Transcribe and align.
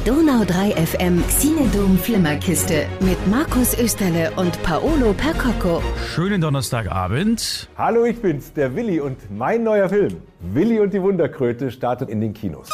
Die 0.00 0.08
Donau 0.08 0.44
3 0.44 0.72
FM 0.86 1.22
Xinedom 1.26 1.98
Flimmerkiste 1.98 2.86
mit 3.00 3.18
Markus 3.26 3.76
Österle 3.78 4.30
und 4.36 4.62
Paolo 4.62 5.12
Percocco. 5.12 5.82
Schönen 6.14 6.40
Donnerstagabend. 6.40 7.68
Hallo, 7.76 8.04
ich 8.04 8.20
bin's, 8.20 8.52
der 8.52 8.74
Willi 8.76 9.00
und 9.00 9.18
mein 9.30 9.62
neuer 9.62 9.88
Film 9.88 10.22
Willi 10.40 10.80
und 10.80 10.94
die 10.94 11.02
Wunderkröte 11.02 11.70
startet 11.70 12.08
in 12.08 12.20
den 12.20 12.32
Kinos. 12.32 12.68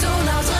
Donau 0.00 0.40
3 0.40 0.52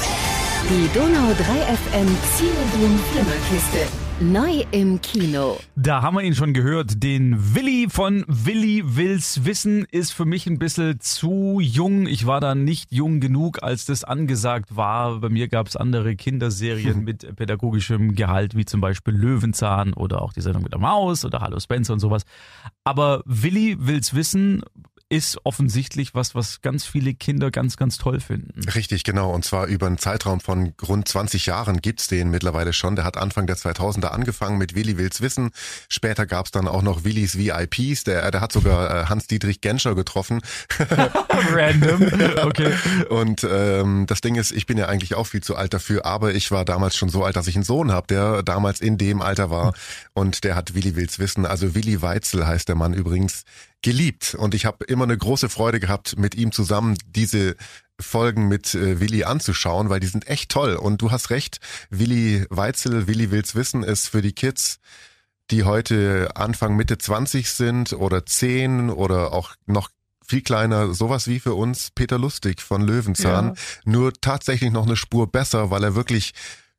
FM. 0.00 0.68
Die 0.70 0.98
Donau 0.98 1.32
3 1.32 1.42
FM 1.76 2.16
Xinedom 2.32 2.98
Flimmerkiste. 3.12 3.86
Neu 4.20 4.62
im 4.70 5.00
Kino. 5.00 5.58
Da 5.74 6.00
haben 6.02 6.16
wir 6.16 6.22
ihn 6.22 6.36
schon 6.36 6.54
gehört. 6.54 7.02
Den 7.02 7.56
Willi 7.56 7.88
von 7.90 8.24
Willi 8.28 8.84
Wills 8.84 9.44
Wissen 9.44 9.86
ist 9.90 10.12
für 10.12 10.24
mich 10.24 10.46
ein 10.46 10.60
bisschen 10.60 11.00
zu 11.00 11.58
jung. 11.58 12.06
Ich 12.06 12.24
war 12.24 12.40
da 12.40 12.54
nicht 12.54 12.92
jung 12.92 13.18
genug, 13.18 13.64
als 13.64 13.86
das 13.86 14.04
angesagt 14.04 14.76
war. 14.76 15.18
Bei 15.18 15.30
mir 15.30 15.48
gab 15.48 15.66
es 15.66 15.74
andere 15.74 16.14
Kinderserien 16.14 17.02
mit 17.04 17.34
pädagogischem 17.34 18.14
Gehalt, 18.14 18.56
wie 18.56 18.64
zum 18.64 18.80
Beispiel 18.80 19.14
Löwenzahn 19.14 19.92
oder 19.94 20.22
auch 20.22 20.32
die 20.32 20.42
Sendung 20.42 20.62
mit 20.62 20.72
der 20.72 20.80
Maus 20.80 21.24
oder 21.24 21.40
Hallo 21.40 21.58
Spencer 21.58 21.94
und 21.94 21.98
sowas. 21.98 22.22
Aber 22.84 23.20
Willi 23.26 23.76
Wills 23.80 24.14
Wissen 24.14 24.62
ist 25.10 25.38
offensichtlich 25.44 26.14
was, 26.14 26.34
was 26.34 26.62
ganz 26.62 26.84
viele 26.86 27.14
Kinder 27.14 27.50
ganz, 27.50 27.76
ganz 27.76 27.98
toll 27.98 28.20
finden. 28.20 28.68
Richtig, 28.70 29.04
genau. 29.04 29.32
Und 29.32 29.44
zwar 29.44 29.66
über 29.66 29.86
einen 29.86 29.98
Zeitraum 29.98 30.40
von 30.40 30.72
rund 30.86 31.06
20 31.06 31.46
Jahren 31.46 31.80
gibt's 31.80 32.08
den 32.08 32.30
mittlerweile 32.30 32.72
schon. 32.72 32.96
Der 32.96 33.04
hat 33.04 33.16
Anfang 33.16 33.46
der 33.46 33.56
2000er 33.56 34.06
angefangen 34.06 34.58
mit 34.58 34.74
Willi 34.74 34.96
Wills 34.96 35.20
Wissen. 35.20 35.50
Später 35.88 36.26
gab's 36.26 36.50
dann 36.50 36.66
auch 36.66 36.82
noch 36.82 37.04
Willis 37.04 37.36
VIPs. 37.36 38.04
Der, 38.04 38.30
der 38.30 38.40
hat 38.40 38.52
sogar 38.52 38.90
äh, 38.90 39.06
Hans-Dietrich 39.06 39.60
Genscher 39.60 39.94
getroffen. 39.94 40.40
Random, 41.52 42.02
okay. 42.44 42.72
Und 43.10 43.46
ähm, 43.48 44.06
das 44.06 44.20
Ding 44.20 44.36
ist, 44.36 44.52
ich 44.52 44.66
bin 44.66 44.78
ja 44.78 44.86
eigentlich 44.86 45.14
auch 45.14 45.26
viel 45.26 45.42
zu 45.42 45.54
alt 45.54 45.74
dafür, 45.74 46.06
aber 46.06 46.34
ich 46.34 46.50
war 46.50 46.64
damals 46.64 46.96
schon 46.96 47.08
so 47.10 47.24
alt, 47.24 47.36
dass 47.36 47.46
ich 47.46 47.56
einen 47.56 47.64
Sohn 47.64 47.92
habe, 47.92 48.06
der 48.06 48.42
damals 48.42 48.80
in 48.80 48.98
dem 48.98 49.20
Alter 49.20 49.50
war. 49.50 49.74
Und 50.14 50.44
der 50.44 50.56
hat 50.56 50.74
Willi 50.74 50.96
Wills 50.96 51.18
Wissen. 51.18 51.44
Also 51.46 51.74
Willi 51.74 52.00
Weitzel 52.00 52.46
heißt 52.46 52.68
der 52.68 52.74
Mann 52.74 52.94
übrigens 52.94 53.44
geliebt 53.84 54.34
und 54.34 54.54
ich 54.54 54.64
habe 54.64 54.84
immer 54.86 55.04
eine 55.04 55.16
große 55.16 55.48
Freude 55.50 55.78
gehabt, 55.78 56.16
mit 56.18 56.34
ihm 56.34 56.50
zusammen 56.52 56.96
diese 57.06 57.54
Folgen 58.00 58.48
mit 58.48 58.74
äh, 58.74 58.98
Willi 58.98 59.24
anzuschauen, 59.24 59.90
weil 59.90 60.00
die 60.00 60.06
sind 60.08 60.26
echt 60.26 60.50
toll. 60.50 60.74
Und 60.74 61.02
du 61.02 61.10
hast 61.12 61.28
recht, 61.30 61.60
Willi 61.90 62.46
Weitzel, 62.48 63.06
Willi 63.06 63.30
will's 63.30 63.54
wissen, 63.54 63.82
ist 63.84 64.08
für 64.08 64.22
die 64.22 64.32
Kids, 64.32 64.78
die 65.50 65.64
heute 65.64 66.30
Anfang 66.34 66.74
Mitte 66.76 66.96
20 66.96 67.50
sind 67.50 67.92
oder 67.92 68.24
10 68.24 68.88
oder 68.90 69.32
auch 69.34 69.54
noch 69.66 69.90
viel 70.26 70.40
kleiner, 70.40 70.94
sowas 70.94 71.28
wie 71.28 71.38
für 71.38 71.52
uns 71.54 71.90
Peter 71.94 72.18
Lustig 72.18 72.62
von 72.62 72.80
Löwenzahn, 72.80 73.48
Ja. 73.48 73.54
nur 73.84 74.12
tatsächlich 74.14 74.72
noch 74.72 74.86
eine 74.86 74.96
Spur 74.96 75.30
besser, 75.30 75.70
weil 75.70 75.84
er 75.84 75.94
wirklich 75.94 76.32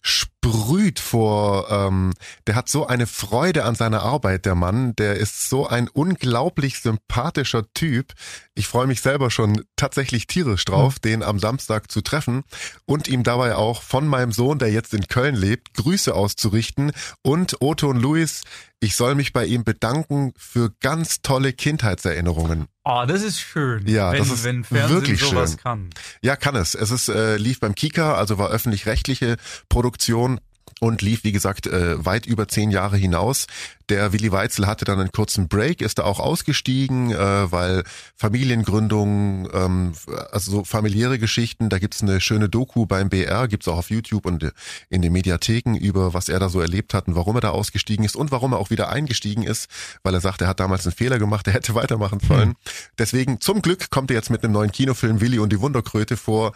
sprüht 0.06 1.00
vor, 1.00 1.68
ähm, 1.72 2.14
der 2.46 2.54
hat 2.54 2.70
so 2.70 2.86
eine 2.86 3.08
Freude 3.08 3.64
an 3.66 3.74
seiner 3.74 4.04
Arbeit, 4.04 4.46
der 4.46 4.54
Mann, 4.54 4.96
der 4.96 5.16
ist 5.16 5.50
so 5.50 5.68
ein 5.68 5.90
unglaublich 5.90 6.80
sympathischer 6.80 7.64
Typ. 7.74 8.14
Ich 8.54 8.68
freue 8.68 8.86
mich 8.86 9.02
selber 9.02 9.32
schon 9.32 9.64
tatsächlich 9.76 10.28
tierisch 10.28 10.64
drauf, 10.64 11.00
den 11.00 11.24
am 11.24 11.40
Samstag 11.40 11.92
zu 11.92 12.02
treffen 12.02 12.44
und 12.86 13.08
ihm 13.08 13.24
dabei 13.24 13.56
auch 13.56 13.82
von 13.82 14.08
meinem 14.08 14.32
Sohn, 14.32 14.60
der 14.60 14.72
jetzt 14.72 14.94
in 14.94 15.08
Köln 15.08 15.34
lebt, 15.34 15.74
Grüße 15.74 16.14
auszurichten 16.14 16.92
und 17.24 17.60
Otto 17.62 17.90
und 17.90 18.00
Luis, 18.00 18.44
ich 18.80 18.96
soll 18.96 19.16
mich 19.16 19.34
bei 19.34 19.46
ihm 19.46 19.64
bedanken 19.64 20.34
für 20.38 20.70
ganz 20.82 21.24
tolle 21.24 21.52
Kindheitserinnerungen. 21.52 22.68
Oh, 22.88 23.04
das 23.08 23.24
ist 23.24 23.40
schön. 23.40 23.88
Ja, 23.88 24.12
wenn, 24.12 24.20
das 24.20 24.30
ist 24.30 24.44
wenn 24.44 24.64
Fernsehen 24.64 25.02
wirklich 25.02 25.20
sowas 25.20 25.52
schön. 25.52 25.60
kann. 25.60 25.90
Ja, 26.22 26.36
kann 26.36 26.56
es. 26.56 26.76
Es 26.76 26.92
ist 26.92 27.10
äh, 27.10 27.36
lief 27.38 27.60
beim 27.60 27.74
Kika, 27.74 28.14
also 28.14 28.38
war 28.38 28.50
öffentlich-rechtliche 28.50 29.38
Produktion 29.70 30.40
und 30.82 31.02
lief, 31.02 31.24
wie 31.24 31.32
gesagt, 31.32 31.68
äh, 31.68 32.04
weit 32.06 32.26
über 32.26 32.48
zehn 32.48 32.70
Jahre 32.70 32.98
hinaus. 32.98 33.48
Der 33.88 34.12
Willi 34.14 34.32
Weitzel 34.32 34.68
hatte 34.68 34.84
dann 34.84 35.00
einen 35.00 35.12
kurzen 35.12 35.48
Break, 35.48 35.82
ist 35.82 36.00
da 36.00 36.04
auch 36.04 36.20
ausgestiegen, 36.20 37.12
äh, 37.12 37.52
weil 37.52 37.84
Familiengründung, 38.18 39.48
ähm, 39.54 39.94
also 40.32 40.52
so 40.52 40.64
familiäre 40.64 41.18
Geschichten, 41.18 41.70
da 41.70 41.80
gibt's 41.80 42.02
eine 42.02 42.20
schöne 42.20 42.50
Doku 42.50 42.88
beim 42.88 43.10
BR, 43.10 43.48
gibt's 43.48 43.68
auch 43.68 43.78
auf 43.78 43.90
YouTube 43.90 44.26
und 44.26 44.44
äh, 44.44 44.52
in 44.90 45.02
den 45.02 45.14
Mediatheken 45.14 45.76
über, 45.78 46.14
was 46.14 46.30
er 46.30 46.40
da 46.40 46.50
so 46.50 46.60
erlebt 46.60 46.94
hat 46.94 47.08
und 47.08 47.16
warum 47.16 47.38
er 47.38 47.42
da 47.42 47.50
ausgestiegen 47.52 48.04
ist 48.04 48.16
und 48.16 48.32
warum 48.32 48.54
er 48.54 48.60
auch 48.60 48.70
wieder 48.70 48.90
eingestiegen 48.90 49.44
ist, 49.44 49.70
weil 50.04 50.14
er 50.14 50.22
sagt, 50.22 50.42
er 50.42 50.48
hat 50.48 50.60
damals 50.60 50.86
einen 50.86 50.96
Fehler 50.96 51.20
gemacht, 51.20 51.48
er 51.48 51.54
hätte 51.54 51.76
weitermachen 51.76 52.20
sollen. 52.20 52.56
Deswegen, 52.98 53.40
zum 53.40 53.62
Glück 53.62 53.92
kommt 53.92 54.12
er 54.12 54.16
jetzt 54.16 54.30
mit 54.30 54.44
einem 54.44 54.54
neuen 54.54 54.72
Kinofilm 54.72 55.22
Willi 55.22 55.40
und 55.40 55.54
die 55.54 55.62
Wunderkröte 55.62 56.18
vor 56.18 56.54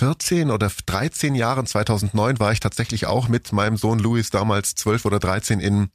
14 0.00 0.50
oder 0.50 0.72
13 0.86 1.34
Jahren, 1.34 1.66
2009, 1.66 2.40
war 2.40 2.52
ich 2.52 2.60
tatsächlich 2.60 3.04
auch 3.04 3.28
mit 3.28 3.52
meinem 3.52 3.76
Sohn 3.76 3.98
Louis 3.98 4.30
damals 4.30 4.74
12 4.74 5.04
oder 5.04 5.18
13 5.18 5.60
in, 5.60 5.90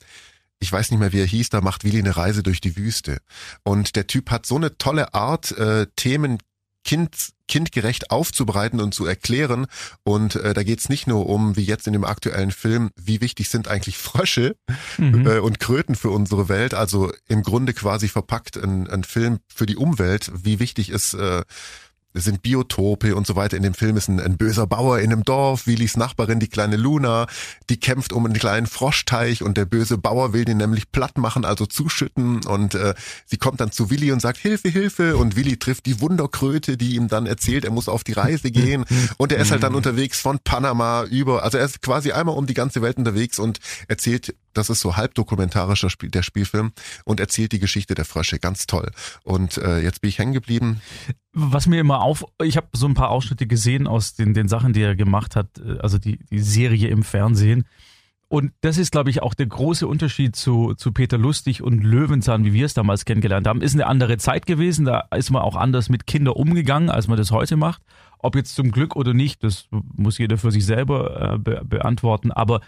ich 0.59 0.71
weiß 0.71 0.91
nicht 0.91 0.99
mehr, 0.99 1.11
wie 1.11 1.21
er 1.21 1.25
hieß, 1.25 1.49
da 1.49 1.59
macht 1.61 1.83
Willi 1.83 1.97
eine 1.97 2.16
Reise 2.16 2.43
durch 2.43 2.61
die 2.61 2.77
Wüste. 2.77 3.17
Und 3.63 3.95
der 3.95 4.05
Typ 4.05 4.29
hat 4.29 4.45
so 4.45 4.57
eine 4.57 4.77
tolle 4.77 5.16
Art, 5.16 5.57
äh, 5.57 5.88
Themen 5.95 6.38
kind, 6.83 7.29
kindgerecht 7.47 8.11
aufzubereiten 8.11 8.79
und 8.79 8.93
zu 8.93 9.07
erklären. 9.07 9.66
Und 10.03 10.35
äh, 10.35 10.53
da 10.53 10.61
geht's 10.61 10.87
nicht 10.87 11.07
nur 11.07 11.27
um, 11.27 11.55
wie 11.55 11.63
jetzt 11.63 11.87
in 11.87 11.93
dem 11.93 12.05
aktuellen 12.05 12.51
Film, 12.51 12.91
wie 12.95 13.22
wichtig 13.22 13.49
sind 13.49 13.67
eigentlich 13.67 13.97
Frösche 13.97 14.55
Mhm. 14.99 15.25
äh, 15.25 15.39
und 15.39 15.59
Kröten 15.59 15.95
für 15.95 16.11
unsere 16.11 16.47
Welt. 16.47 16.75
Also 16.75 17.11
im 17.27 17.41
Grunde 17.41 17.73
quasi 17.73 18.07
verpackt 18.07 18.55
ein, 18.55 18.87
ein 18.87 19.03
Film 19.03 19.39
für 19.47 19.66
die 19.66 19.77
Umwelt, 19.77 20.31
wie 20.31 20.59
wichtig 20.59 20.91
ist 20.91 21.16
äh, 21.16 21.41
sind 22.22 22.42
Biotope 22.42 23.16
und 23.16 23.28
so 23.28 23.36
weiter. 23.36 23.58
In 23.58 23.64
dem 23.64 23.74
Film 23.74 23.98
ist 23.98 24.08
ein, 24.08 24.20
ein 24.20 24.38
böser 24.38 24.68
Bauer 24.68 25.00
in 25.00 25.12
einem 25.12 25.24
Dorf, 25.24 25.68
Willis 25.68 25.98
Nachbarin, 25.98 26.40
die 26.40 26.48
kleine 26.48 26.78
Luna, 26.78 27.28
die 27.70 27.80
kämpft 27.80 28.14
um 28.14 28.26
einen 28.26 28.36
kleinen 28.36 28.68
Froschteich 28.68 29.44
und 29.44 29.58
der 29.58 29.66
böse 29.66 29.98
Bauer 29.98 30.34
will 30.34 30.46
den 30.46 30.58
nämlich 30.58 30.92
platt 30.92 31.18
machen, 31.18 31.46
also 31.46 31.66
zuschütten. 31.66 32.46
Und 32.46 32.76
äh, 32.76 32.94
sie 33.26 33.38
kommt 33.38 33.59
dann 33.59 33.72
zu 33.72 33.90
Willi 33.90 34.12
und 34.12 34.22
sagt 34.22 34.38
Hilfe, 34.38 34.70
Hilfe. 34.70 35.18
Und 35.18 35.36
Willi 35.36 35.58
trifft 35.58 35.86
die 35.86 36.02
Wunderkröte, 36.02 36.78
die 36.78 36.96
ihm 36.96 37.08
dann 37.08 37.26
erzählt, 37.26 37.66
er 37.66 37.72
muss 37.72 37.90
auf 37.90 38.03
die 38.03 38.14
Reise 38.14 38.52
gehen. 38.52 38.86
Und 39.18 39.32
er 39.32 39.40
ist 39.40 39.52
halt 39.52 39.64
dann 39.64 39.76
unterwegs 39.76 40.20
von 40.20 40.40
Panama 40.40 41.03
über, 41.03 41.44
also 41.44 41.58
er 41.58 41.66
ist 41.66 41.82
quasi 41.82 42.12
einmal 42.12 42.36
um 42.36 42.46
die 42.46 42.53
ganze 42.53 42.82
Welt 42.82 42.97
unterwegs 42.97 43.40
und 43.40 43.59
erzählt, 43.88 44.36
das 44.57 44.69
ist 44.69 44.79
so 44.79 44.95
halb 44.95 45.13
dokumentarischer 45.16 45.89
Spiel, 45.89 46.09
der 46.09 46.23
Spielfilm 46.23 46.71
und 47.03 47.19
erzählt 47.19 47.51
die 47.51 47.59
Geschichte 47.59 47.95
der 47.95 48.05
Frösche, 48.05 48.39
ganz 48.39 48.67
toll. 48.67 48.91
Und 49.23 49.57
äh, 49.57 49.79
jetzt 49.79 50.01
bin 50.01 50.09
ich 50.09 50.19
hängen 50.19 50.33
geblieben. 50.33 50.81
Was 51.33 51.67
mir 51.67 51.79
immer 51.79 52.01
auf, 52.01 52.25
ich 52.41 52.57
habe 52.57 52.67
so 52.73 52.88
ein 52.88 52.93
paar 52.93 53.09
Ausschnitte 53.09 53.47
gesehen 53.47 53.88
aus 53.88 54.16
den, 54.16 54.33
den 54.33 54.47
Sachen, 54.47 54.73
die 54.73 54.81
er 54.81 54.95
gemacht 54.95 55.35
hat, 55.35 55.47
äh, 55.59 55.79
also 55.79 55.97
die, 55.97 56.19
die 56.31 56.39
Serie 56.39 56.88
im 56.88 57.03
Fernsehen. 57.03 57.66
Und 58.27 58.53
das 58.61 58.77
ist, 58.77 58.91
glaube 58.91 59.11
ich, 59.11 59.21
auch 59.21 59.35
der 59.35 59.45
große 59.45 59.88
Unterschied 59.88 60.35
zu, 60.35 60.73
zu 60.73 60.91
Peter 60.91 61.17
Lustig 61.17 61.61
und 61.61 61.83
Löwenzahn, 61.83 62.43
wie 62.43 62.53
wir 62.53 62.66
es 62.66 62.73
damals 62.73 63.05
kennengelernt 63.05 63.47
haben. 63.47 63.61
Ist 63.61 63.75
eine 63.75 63.85
andere 63.85 64.17
Zeit 64.17 64.47
gewesen, 64.47 64.85
da 64.85 65.01
ist 65.16 65.29
man 65.29 65.43
auch 65.43 65.55
anders 65.55 65.89
mit 65.89 66.07
Kindern 66.07 66.33
umgegangen, 66.33 66.89
als 66.89 67.07
man 67.07 67.17
das 67.17 67.31
heute 67.31 67.55
macht. 67.55 67.83
Ob 68.17 68.35
jetzt 68.35 68.55
zum 68.55 68.72
Glück 68.72 68.95
oder 68.95 69.13
nicht, 69.13 69.43
das 69.43 69.67
muss 69.69 70.17
jeder 70.17 70.37
für 70.37 70.51
sich 70.51 70.66
selber 70.66 71.33
äh, 71.33 71.37
be 71.37 71.61
beantworten. 71.63 72.31
Aber 72.31 72.61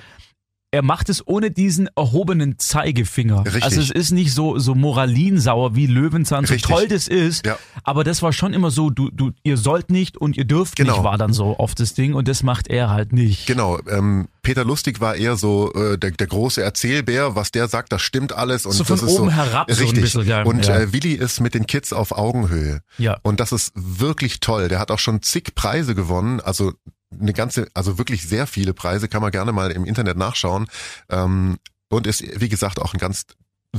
er 0.71 0.81
macht 0.81 1.07
es 1.09 1.25
ohne 1.25 1.49
diesen 1.49 1.87
erhobenen 1.95 2.59
Zeigefinger. 2.59 3.45
Richtig. 3.45 3.63
Also 3.63 3.79
es 3.79 3.89
ist 3.89 4.11
nicht 4.11 4.33
so, 4.33 4.59
so 4.59 4.75
moralinsauer 4.75 5.75
wie 5.75 5.85
Löwenzahn, 5.87 6.45
so 6.45 6.53
Richtig. 6.53 6.69
toll 6.69 6.87
das 6.89 7.07
ist. 7.07 7.45
Ja. 7.45 7.57
Aber 7.83 8.03
das 8.03 8.21
war 8.21 8.33
schon 8.33 8.53
immer 8.53 8.69
so, 8.69 8.89
du, 8.89 9.09
du, 9.09 9.31
ihr 9.43 9.55
sollt 9.55 9.89
nicht 9.89 10.17
und 10.17 10.35
ihr 10.35 10.43
dürft 10.45 10.75
Genau. 10.75 10.93
nicht, 10.95 11.03
war 11.03 11.17
dann 11.17 11.31
so 11.31 11.57
oft 11.57 11.79
das 11.79 11.93
Ding 11.93 12.13
und 12.13 12.27
das 12.27 12.43
macht 12.43 12.67
er 12.67 12.89
halt 12.89 13.13
nicht. 13.13 13.47
Genau, 13.47 13.79
ähm, 13.87 14.27
Peter 14.41 14.65
Lustig 14.65 14.99
war 14.99 15.15
eher 15.15 15.37
so 15.37 15.73
äh, 15.73 15.97
der, 15.97 16.11
der 16.11 16.27
große 16.27 16.61
Erzählbär, 16.61 17.35
was 17.35 17.51
der 17.51 17.69
sagt, 17.69 17.93
das 17.93 18.01
stimmt 18.01 18.33
alles. 18.33 18.65
Und 18.65 18.73
So 18.73 18.83
von 18.83 18.97
das 18.99 19.03
ist 19.09 19.17
oben 19.17 19.29
so, 19.29 19.35
herab 19.35 19.71
so 19.71 19.77
ein 19.77 19.83
richtig. 19.83 20.01
bisschen, 20.03 20.27
ja, 20.27 20.43
und 20.43 20.65
ja. 20.67 20.79
Äh, 20.79 20.93
Willi 20.93 21.13
ist 21.13 21.39
mit 21.39 21.53
den 21.53 21.65
Kids 21.65 21.93
auf 21.93 22.11
Augenhöhe. 22.11 22.81
Ja. 22.97 23.17
Und 23.23 23.39
das 23.39 23.53
ist 23.53 23.71
wirklich 23.75 24.41
toll. 24.41 24.67
Der 24.67 24.79
hat 24.79 24.91
auch 24.91 24.99
schon 24.99 25.21
zig 25.21 25.55
Preise 25.55 25.95
gewonnen, 25.95 26.41
also 26.41 26.73
eine 27.11 27.33
ganze, 27.33 27.67
also 27.73 27.97
wirklich 27.97 28.27
sehr 28.27 28.47
viele 28.47 28.73
Preise, 28.73 29.07
kann 29.07 29.21
man 29.21 29.31
gerne 29.31 29.51
mal 29.51 29.71
im 29.71 29.85
Internet 29.85 30.17
nachschauen. 30.17 30.67
Ähm, 31.09 31.57
und 31.89 32.05
ist, 32.05 32.41
wie 32.41 32.49
gesagt, 32.49 32.79
auch 32.79 32.93
ein 32.93 32.99
ganz 32.99 33.25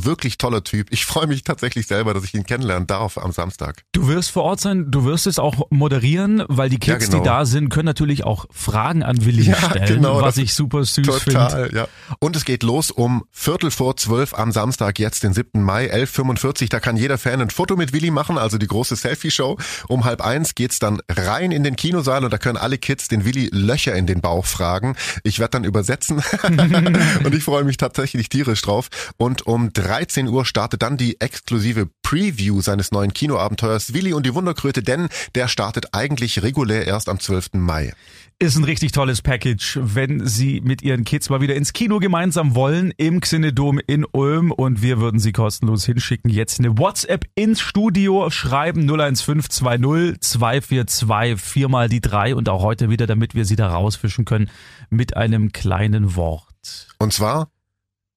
wirklich 0.04 0.38
toller 0.38 0.64
Typ. 0.64 0.88
Ich 0.90 1.06
freue 1.06 1.26
mich 1.26 1.44
tatsächlich 1.44 1.86
selber, 1.86 2.14
dass 2.14 2.24
ich 2.24 2.34
ihn 2.34 2.44
kennenlernen 2.44 2.86
darf 2.86 3.18
am 3.18 3.32
Samstag. 3.32 3.82
Du 3.92 4.08
wirst 4.08 4.30
vor 4.30 4.44
Ort 4.44 4.60
sein, 4.60 4.90
du 4.90 5.04
wirst 5.04 5.26
es 5.26 5.38
auch 5.38 5.66
moderieren, 5.70 6.44
weil 6.48 6.68
die 6.68 6.78
Kids, 6.78 7.04
Ja, 7.04 7.10
genau. 7.10 7.18
die 7.18 7.24
da 7.24 7.44
sind, 7.46 7.68
können 7.70 7.86
natürlich 7.86 8.24
auch 8.24 8.46
Fragen 8.50 9.02
an 9.02 9.24
Willi 9.24 9.42
Ja, 9.42 9.56
stellen, 9.56 9.86
genau, 9.86 10.20
was 10.22 10.36
ich 10.36 10.54
super 10.54 10.84
süß 10.84 11.22
finde. 11.22 11.70
Ja. 11.74 11.88
Und 12.20 12.36
es 12.36 12.44
geht 12.44 12.62
los 12.62 12.90
um 12.90 13.24
Viertel 13.30 13.70
vor 13.70 13.96
zwölf 13.96 14.34
am 14.34 14.52
Samstag, 14.52 14.98
jetzt 14.98 15.22
den 15.22 15.32
7. 15.32 15.62
Mai, 15.62 15.92
11.45 15.92 16.68
Da 16.68 16.80
kann 16.80 16.96
jeder 16.96 17.18
Fan 17.18 17.40
ein 17.40 17.50
Foto 17.50 17.76
mit 17.76 17.92
Willi 17.92 18.10
machen, 18.10 18.38
also 18.38 18.58
die 18.58 18.66
große 18.66 18.96
Selfie-Show. 18.96 19.56
Um 19.88 20.04
halb 20.04 20.20
eins 20.20 20.54
geht's 20.54 20.78
dann 20.78 21.00
rein 21.08 21.52
in 21.52 21.62
den 21.64 21.76
Kinosaal 21.76 22.24
und 22.24 22.32
da 22.32 22.38
können 22.38 22.56
alle 22.56 22.78
Kids 22.78 23.08
den 23.08 23.24
Willi 23.24 23.48
Löcher 23.52 23.94
in 23.94 24.06
den 24.06 24.20
Bauch 24.20 24.44
fragen. 24.46 24.96
Ich 25.22 25.38
werde 25.38 25.52
dann 25.52 25.64
übersetzen 25.64 26.22
und 27.24 27.34
ich 27.34 27.44
freue 27.44 27.64
mich 27.64 27.76
tatsächlich 27.76 28.28
tierisch 28.28 28.62
drauf. 28.62 28.88
Und 29.16 29.46
um 29.46 29.72
13 29.88 30.28
Uhr 30.28 30.44
startet 30.44 30.82
dann 30.82 30.98
die 30.98 31.18
exklusive 31.18 31.88
Preview 32.02 32.60
seines 32.60 32.92
neuen 32.92 33.14
Kinoabenteuers 33.14 33.94
Willi 33.94 34.12
und 34.12 34.26
die 34.26 34.34
Wunderkröte, 34.34 34.82
denn 34.82 35.08
der 35.34 35.48
startet 35.48 35.94
eigentlich 35.94 36.42
regulär 36.42 36.86
erst 36.86 37.08
am 37.08 37.18
12. 37.18 37.54
Mai. 37.54 37.94
Ist 38.38 38.58
ein 38.58 38.64
richtig 38.64 38.92
tolles 38.92 39.22
Package, 39.22 39.78
wenn 39.80 40.26
Sie 40.26 40.60
mit 40.60 40.82
Ihren 40.82 41.04
Kids 41.04 41.30
mal 41.30 41.40
wieder 41.40 41.54
ins 41.54 41.72
Kino 41.72 42.00
gemeinsam 42.00 42.54
wollen, 42.54 42.92
im 42.98 43.20
Xenedom 43.20 43.80
in 43.86 44.04
Ulm 44.04 44.52
und 44.52 44.82
wir 44.82 45.00
würden 45.00 45.20
Sie 45.20 45.32
kostenlos 45.32 45.86
hinschicken. 45.86 46.30
Jetzt 46.30 46.58
eine 46.58 46.76
WhatsApp 46.76 47.24
ins 47.34 47.60
Studio, 47.60 48.28
schreiben 48.28 48.82
01520 48.82 50.20
242 50.20 51.40
viermal 51.40 51.88
die 51.88 52.02
drei 52.02 52.34
und 52.34 52.50
auch 52.50 52.62
heute 52.62 52.90
wieder, 52.90 53.06
damit 53.06 53.34
wir 53.34 53.46
Sie 53.46 53.56
da 53.56 53.68
rausfischen 53.68 54.26
können 54.26 54.50
mit 54.90 55.16
einem 55.16 55.50
kleinen 55.52 56.14
Wort. 56.14 56.88
Und 56.98 57.14
zwar 57.14 57.48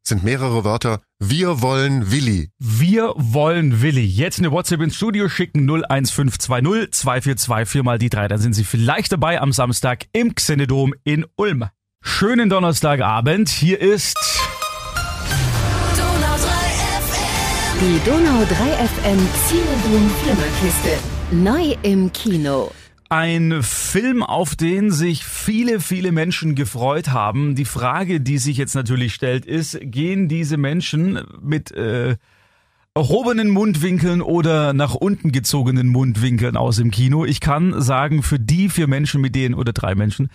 sind 0.03 0.23
mehrere 0.23 0.63
Wörter. 0.63 1.01
Wir 1.19 1.61
wollen 1.61 2.11
Willi. 2.11 2.49
Wir 2.59 3.13
wollen 3.15 3.81
Willi. 3.81 4.05
Jetzt 4.05 4.39
eine 4.39 4.51
WhatsApp 4.51 4.81
ins 4.81 4.95
Studio 4.95 5.29
schicken 5.29 5.69
01520 5.69 6.91
242 6.91 7.69
viermal 7.69 7.99
die 7.99 8.09
drei. 8.09 8.27
Dann 8.27 8.39
sind 8.39 8.53
Sie 8.53 8.63
vielleicht 8.63 9.11
dabei 9.11 9.39
am 9.39 9.51
Samstag 9.51 10.05
im 10.13 10.35
Xenedom 10.35 10.93
in 11.03 11.25
Ulm. 11.35 11.65
Schönen 12.01 12.49
Donnerstagabend. 12.49 13.49
Hier 13.49 13.79
ist 13.79 14.17
Donau 15.95 16.35
3 16.35 16.45
FM. 17.03 17.79
Die 17.79 18.09
Donau 18.09 18.43
3 18.43 18.87
FM 18.87 19.27
Zielboom 19.47 20.09
Flimmerkiste. 20.23 20.97
Neu 21.31 21.75
im 21.83 22.11
Kino. 22.11 22.71
Ein 23.11 23.61
Film, 23.61 24.23
auf 24.23 24.55
den 24.55 24.89
sich 24.89 25.25
viele, 25.25 25.81
viele 25.81 26.13
Menschen 26.13 26.55
gefreut 26.55 27.09
haben. 27.09 27.55
Die 27.55 27.65
Frage, 27.65 28.21
die 28.21 28.37
sich 28.37 28.55
jetzt 28.55 28.73
natürlich 28.73 29.13
stellt, 29.13 29.45
ist, 29.45 29.77
gehen 29.81 30.29
diese 30.29 30.55
Menschen 30.55 31.19
mit 31.41 31.71
äh, 31.71 32.15
erhobenen 32.93 33.49
Mundwinkeln 33.49 34.21
oder 34.21 34.71
nach 34.71 34.95
unten 34.95 35.33
gezogenen 35.33 35.89
Mundwinkeln 35.89 36.55
aus 36.55 36.77
dem 36.77 36.89
Kino? 36.89 37.25
Ich 37.25 37.41
kann 37.41 37.81
sagen, 37.81 38.23
für 38.23 38.39
die 38.39 38.69
vier 38.69 38.87
Menschen, 38.87 39.19
mit 39.19 39.35
denen, 39.35 39.55
oder 39.55 39.73
drei 39.73 39.93
Menschen, 39.93 40.29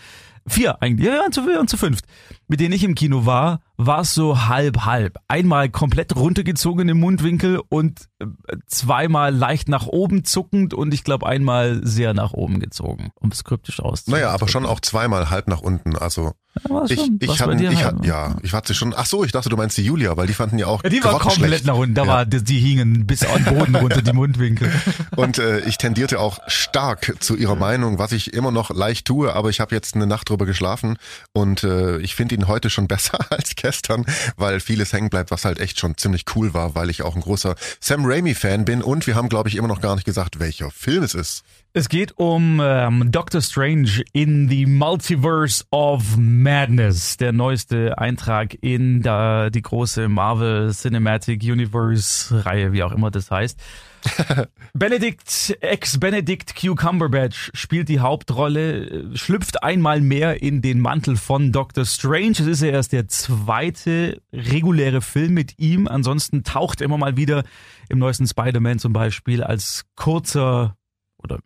vier 0.47 0.83
eigentlich, 0.83 1.07
ja, 1.07 1.31
zu, 1.31 1.41
ja, 1.51 1.67
zu 1.67 1.77
fünft, 1.77 2.05
mit 2.49 2.61
denen 2.61 2.73
ich 2.75 2.85
im 2.85 2.95
Kino 2.95 3.27
war, 3.27 3.61
war 3.77 4.01
es 4.01 4.15
so 4.15 4.47
halb 4.49 4.85
halb. 4.85 5.19
Einmal 5.29 5.69
komplett 5.69 6.17
runtergezogen 6.17 6.89
im 6.89 6.99
Mundwinkel 7.01 7.61
und 7.69 8.09
äh, 8.21 8.27
zweimal 8.67 9.35
leicht 9.35 9.69
nach 9.69 9.87
oben 9.87 10.25
zuckend 10.25 10.73
und 10.75 10.95
ich 10.95 11.05
glaube 11.05 11.27
einmal 11.27 11.81
sehr 11.87 12.15
nach 12.15 12.33
oben 12.33 12.61
gezogen, 12.61 13.11
um 13.21 13.31
es 13.31 13.45
kryptisch 13.45 13.81
auszudrücken. 13.81 14.23
Naja, 14.25 14.33
aber 14.35 14.49
schon 14.49 14.67
auch 14.67 14.81
zweimal 14.81 15.31
halb 15.31 15.49
nach 15.49 15.61
unten. 15.61 15.97
Also 15.97 16.33
Ja, 16.69 16.85
ich, 16.89 16.99
schon. 17.01 17.19
ich 17.21 17.41
hatte, 17.41 17.65
ich 17.65 17.85
hatte, 17.85 18.01
ne? 18.01 18.07
ja, 18.09 18.37
ich 18.43 18.53
hatte 18.55 18.73
schon. 18.75 18.95
Ach 18.97 19.05
so, 19.05 19.25
ich 19.25 19.33
dachte, 19.33 19.51
du 19.51 19.57
meinst 19.57 19.77
die 19.77 19.85
Julia, 19.85 20.17
weil 20.17 20.27
die 20.27 20.33
fanden 20.35 20.59
ja 20.59 20.67
auch 20.69 20.83
Ja, 20.85 20.89
die 20.91 21.05
war 21.05 21.19
komplett 21.19 21.67
nach 21.67 21.75
unten, 21.77 21.95
da 21.95 22.03
Ja. 22.05 22.09
war, 22.09 22.25
die, 22.27 22.43
die 22.43 22.59
hingen 22.59 23.07
bis 23.07 23.25
an 23.27 23.45
den 23.45 23.59
Boden 23.59 23.77
runter, 23.77 24.01
die 24.01 24.13
Mundwinkel. 24.15 24.73
Und 25.17 25.39
äh, 25.39 25.61
ich 25.61 25.77
tendierte 25.77 26.19
auch 26.19 26.39
stark 26.47 27.17
zu 27.21 27.37
ihrer 27.37 27.57
Meinung, 27.57 27.99
was 27.99 28.13
ich 28.13 28.33
immer 28.33 28.53
noch 28.53 28.71
leicht 28.71 29.07
tue, 29.07 29.35
aber 29.35 29.51
ich 29.51 29.61
habe 29.61 29.75
jetzt 29.75 29.95
eine 29.95 30.07
Nacht 30.07 30.31
drüber 30.31 30.36
geschlafen 30.45 30.99
und 31.33 31.65
äh, 31.65 31.99
ich 31.99 32.15
finde 32.15 32.35
ihn 32.35 32.49
heute 32.49 32.69
schon 32.69 32.89
besser 32.89 33.19
als 33.31 33.57
gestern, 33.57 34.05
weil 34.37 34.61
vieles 34.61 34.93
hängen 34.93 35.09
bleibt, 35.09 35.31
was 35.31 35.45
halt 35.45 35.59
echt 35.61 35.81
schon 35.81 35.97
ziemlich 35.97 36.25
cool 36.35 36.53
war, 36.53 36.75
weil 36.75 36.91
ich 36.91 37.03
auch 37.03 37.15
ein 37.15 37.23
großer 37.23 37.55
Sam 37.81 38.05
Raimi-Fan 38.05 38.65
bin 38.65 38.83
und 38.83 39.07
wir 39.07 39.15
haben, 39.15 39.29
glaube 39.29 39.49
ich, 39.49 39.57
immer 39.57 39.69
noch 39.69 39.81
gar 39.81 39.95
nicht 39.95 40.05
gesagt, 40.05 40.39
welcher 40.39 40.71
Film 40.71 41.03
es 41.03 41.15
ist. 41.15 41.45
Es 41.73 41.91
geht 41.91 42.17
um 42.17 42.59
ähm, 42.65 43.13
Doctor 43.13 43.43
Strange 43.43 44.03
in 44.13 44.49
the 44.49 44.65
Multiverse 44.65 45.63
of 45.71 46.17
Madness, 46.17 47.19
der 47.19 47.33
neueste 47.33 47.99
Eintrag 47.99 48.57
in 48.63 49.03
da, 49.03 49.51
die 49.51 49.61
große 49.61 50.09
Marvel 50.09 50.73
Cinematic 50.73 51.43
Universe 51.43 52.47
Reihe, 52.47 52.73
wie 52.73 52.83
auch 52.83 52.93
immer 52.93 53.11
das 53.11 53.31
heißt. 53.31 53.61
Benedict, 54.75 55.57
ex-Benedict 55.61 56.55
Cucumberbatch 56.57 57.51
spielt 57.55 57.89
die 57.89 58.01
Hauptrolle, 58.01 58.87
äh, 58.87 59.17
schlüpft 59.17 59.63
einmal 59.63 60.01
mehr 60.01 60.43
in 60.43 60.63
den 60.63 60.81
Mantel 60.81 61.17
von 61.17 61.53
Doctor 61.53 61.85
Strange. 61.85 62.33
Es 62.33 62.41
ist 62.41 62.63
ja 62.63 62.69
erst 62.69 62.93
der 62.93 63.09
zweite 63.09 64.21
reguläre 64.33 65.01
Film 65.01 65.35
mit 65.35 65.59
ihm. 65.59 65.89
Ansonsten 65.89 66.45
taucht 66.45 66.81
er 66.81 66.87
immer 66.87 66.99
mal 66.99 67.17
wieder 67.17 67.45
im 67.89 67.99
neuesten 67.99 68.27
Spider-Man 68.27 68.79
zum 68.79 68.93
Beispiel 68.93 69.43
als 69.43 69.85
kurzer 69.95 70.77
oder 71.19 71.41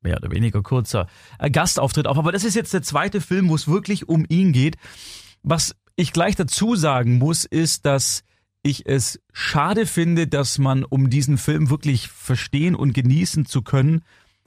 mehr 0.00 0.16
oder 0.16 0.30
weniger 0.30 0.62
kurzer 0.62 1.06
äh, 1.38 1.50
Gastauftritt 1.50 2.06
auf. 2.06 2.18
Aber 2.18 2.32
das 2.32 2.44
ist 2.44 2.54
jetzt 2.54 2.74
der 2.74 2.82
zweite 2.82 3.20
Film, 3.20 3.48
wo 3.48 3.54
es 3.54 3.68
wirklich 3.68 4.08
um 4.08 4.24
ihn 4.28 4.52
geht. 4.52 4.76
Was 5.42 5.74
ich 5.96 6.12
gleich 6.12 6.36
dazu 6.36 6.76
sagen 6.76 7.18
muss, 7.18 7.44
ist, 7.44 7.86
dass 7.86 8.24
ich 8.64 8.86
es 8.86 9.20
schade 9.32 9.86
finde, 9.86 10.26
dass 10.26 10.58
man, 10.58 10.84
um 10.84 11.10
diesen 11.10 11.38
Film 11.38 11.70
wirklich 11.70 12.08
verstehen 12.08 12.74
und 12.74 12.94
genießen 12.94 13.46
zu 13.46 13.62
können, 13.62 14.02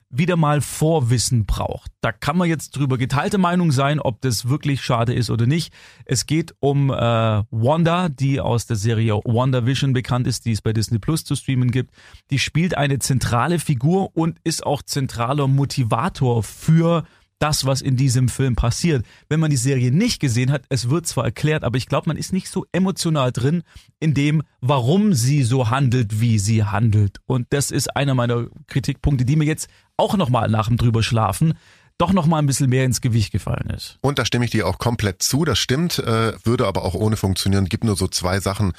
wieder 0.10 0.38
mal 0.38 0.62
Vorwissen 0.62 1.46
braucht. 1.46 1.92
Da 2.02 2.12
kann 2.12 2.38
man 2.38 2.48
jetzt 2.48 2.72
drüber 2.72 2.98
geteilte 2.98 3.38
Meinung 3.38 3.72
sein, 3.72 4.00
ob 4.00 4.22
das 4.22 4.48
wirklich 4.48 4.82
schade 4.82 5.14
ist 5.14 5.30
oder 5.30 5.46
nicht. 5.46 5.74
Es 6.06 6.26
geht 6.26 6.56
um 6.60 6.90
äh, 6.90 6.94
Wanda, 6.96 8.10
die 8.10 8.40
aus 8.40 8.66
der 8.66 8.78
Serie 8.78 9.16
WandaVision 9.16 9.94
bekannt 9.94 10.26
ist, 10.26 10.46
die 10.46 10.54
es 10.54 10.62
bei 10.62 10.74
Disney 10.74 11.00
Plus 11.00 11.26
zu 11.26 11.36
streamen 11.36 11.72
gibt. 11.72 11.94
Die 12.32 12.40
spielt 12.40 12.78
eine 12.78 13.00
zentrale 13.00 13.60
Figur 13.60 14.16
und 14.16 14.40
ist 14.44 14.66
auch 14.66 14.82
zentraler 14.82 15.48
Motivator 15.48 16.42
für 16.42 17.04
das, 17.40 17.66
was 17.66 17.82
in 17.82 17.98
diesem 17.98 18.30
Film 18.30 18.56
passiert. 18.56 19.06
Wenn 19.30 19.40
man 19.40 19.52
die 19.52 19.58
Serie 19.58 19.92
nicht 19.92 20.20
gesehen 20.20 20.52
hat, 20.52 20.64
es 20.70 20.90
wird 20.90 21.08
zwar 21.08 21.26
erklärt, 21.26 21.64
aber 21.64 21.78
ich 21.78 21.88
glaube, 21.88 22.10
man 22.10 22.18
ist 22.18 22.34
nicht 22.34 22.50
so 22.50 22.66
emotional 22.72 23.32
drin 23.32 23.64
in 24.00 24.14
dem, 24.14 24.44
warum 24.62 25.14
sie 25.14 25.44
so 25.44 25.70
handelt, 25.70 26.20
wie 26.20 26.40
sie 26.40 26.64
handelt. 26.64 27.20
Und 27.26 27.48
das 27.52 27.72
ist 27.72 27.96
einer 27.96 28.16
meiner 28.16 28.48
Kritikpunkte, 28.68 29.26
die 29.26 29.36
mir 29.36 29.46
jetzt 29.46 29.70
auch 29.98 30.18
nochmal 30.18 30.50
nach 30.50 30.68
dem 30.68 30.78
drüber 30.78 31.04
schlafen 31.04 31.54
doch 31.98 32.14
nochmal 32.14 32.42
ein 32.42 32.46
bisschen 32.46 32.70
mehr 32.70 32.86
ins 32.86 33.02
Gewicht 33.02 33.32
gefallen 33.32 33.70
ist. 33.76 33.98
Und 34.02 34.20
da 34.20 34.26
stimme 34.26 34.46
ich 34.46 34.52
dir 34.52 34.68
auch 34.68 34.78
komplett 34.78 35.24
zu, 35.24 35.46
das 35.46 35.58
stimmt, 35.58 36.00
äh, 36.00 36.34
würde 36.44 36.68
aber 36.68 36.84
auch 36.84 36.94
ohne 36.94 37.18
funktionieren. 37.18 37.66
Gibt 37.66 37.84
nur 37.84 37.98
so 37.98 38.08
zwei 38.08 38.40
Sachen, 38.40 38.74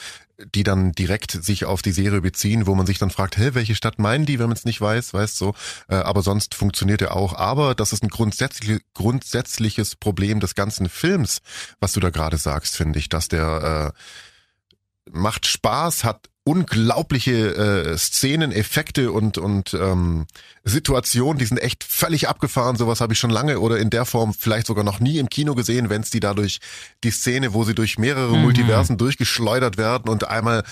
die 0.55 0.62
dann 0.62 0.93
direkt 0.93 1.32
sich 1.32 1.65
auf 1.65 1.82
die 1.82 1.91
Serie 1.91 2.20
beziehen, 2.20 2.67
wo 2.69 2.76
man 2.76 2.87
sich 2.87 2.99
dann 2.99 3.11
fragt, 3.11 3.37
hä, 3.37 3.50
welche 3.55 3.75
Stadt 3.75 3.99
meinen 3.99 4.25
die, 4.25 4.38
wenn 4.38 4.47
man 4.47 4.56
es 4.56 4.65
nicht 4.65 4.81
weiß, 4.81 5.12
weißt 5.12 5.37
so. 5.37 5.55
Äh, 5.88 5.97
aber 5.97 6.23
sonst 6.23 6.55
funktioniert 6.55 7.03
er 7.03 7.17
auch. 7.17 7.35
Aber 7.35 7.75
das 7.75 7.93
ist 7.93 8.05
ein 8.05 8.09
grundsätzlich, 8.09 8.82
grundsätzliches 8.94 9.97
Problem 9.97 10.38
des 10.38 10.55
ganzen 10.55 10.88
Films, 10.88 11.41
was 11.81 11.93
du 11.93 12.00
da 12.00 12.11
gerade 12.11 12.37
sagst, 12.37 12.76
finde 12.76 13.00
ich, 13.00 13.09
dass 13.09 13.26
der 13.26 13.93
äh, 13.94 15.11
macht 15.11 15.47
Spaß, 15.47 16.05
hat 16.05 16.29
unglaubliche 16.49 17.55
äh, 17.93 17.99
Szenen, 17.99 18.53
Effekte 18.53 19.13
und 19.13 19.37
und 19.37 19.75
ähm, 19.75 20.27
Situationen, 20.65 21.39
die 21.39 21.44
sind 21.44 21.58
echt 21.58 21.84
völlig 21.84 22.27
abgefahren. 22.29 22.77
Sowas 22.77 23.01
habe 23.01 23.13
ich 23.13 23.19
schon 23.19 23.31
lange 23.31 23.61
oder 23.61 23.79
in 23.79 23.91
der 23.91 24.06
Form 24.06 24.32
vielleicht 24.32 24.67
sogar 24.67 24.84
noch 24.84 24.99
nie 25.01 25.19
im 25.19 25.29
Kino 25.29 25.55
gesehen, 25.55 25.91
wenn 25.91 26.03
es 26.03 26.11
die 26.11 26.20
dadurch 26.20 26.61
die 27.05 27.11
Szene, 27.11 27.53
wo 27.53 27.65
sie 27.65 27.75
durch 27.75 27.99
mehrere 27.99 28.34
Mhm. 28.34 28.43
Multiversen 28.43 28.96
durchgeschleudert 28.96 29.77
werden 29.77 30.08
und 30.08 30.27
einmal 30.29 30.65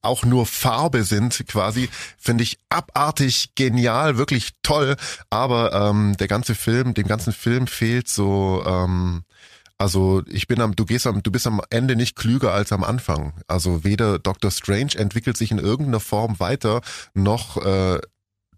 auch 0.00 0.24
nur 0.24 0.46
Farbe 0.46 1.04
sind, 1.04 1.44
quasi, 1.46 1.88
finde 2.18 2.42
ich 2.44 2.58
abartig 2.68 3.50
genial, 3.54 4.16
wirklich 4.16 4.50
toll. 4.62 4.96
Aber 5.30 5.72
ähm, 5.72 6.16
der 6.18 6.28
ganze 6.28 6.54
Film, 6.54 6.94
dem 6.94 7.06
ganzen 7.06 7.32
Film 7.32 7.66
fehlt 7.68 8.08
so 8.08 8.64
ähm, 8.66 9.22
also 9.82 10.22
ich 10.28 10.46
bin 10.46 10.60
am, 10.60 10.76
du 10.76 10.84
gehst 10.84 11.08
am, 11.08 11.24
du 11.24 11.32
bist 11.32 11.44
am 11.48 11.60
Ende 11.70 11.96
nicht 11.96 12.14
klüger 12.14 12.52
als 12.52 12.70
am 12.70 12.84
Anfang. 12.84 13.32
Also 13.48 13.82
weder 13.82 14.20
Doctor 14.20 14.52
Strange 14.52 14.94
entwickelt 14.96 15.36
sich 15.36 15.50
in 15.50 15.58
irgendeiner 15.58 15.98
Form 15.98 16.38
weiter, 16.38 16.82
noch 17.14 17.56
äh, 17.64 17.98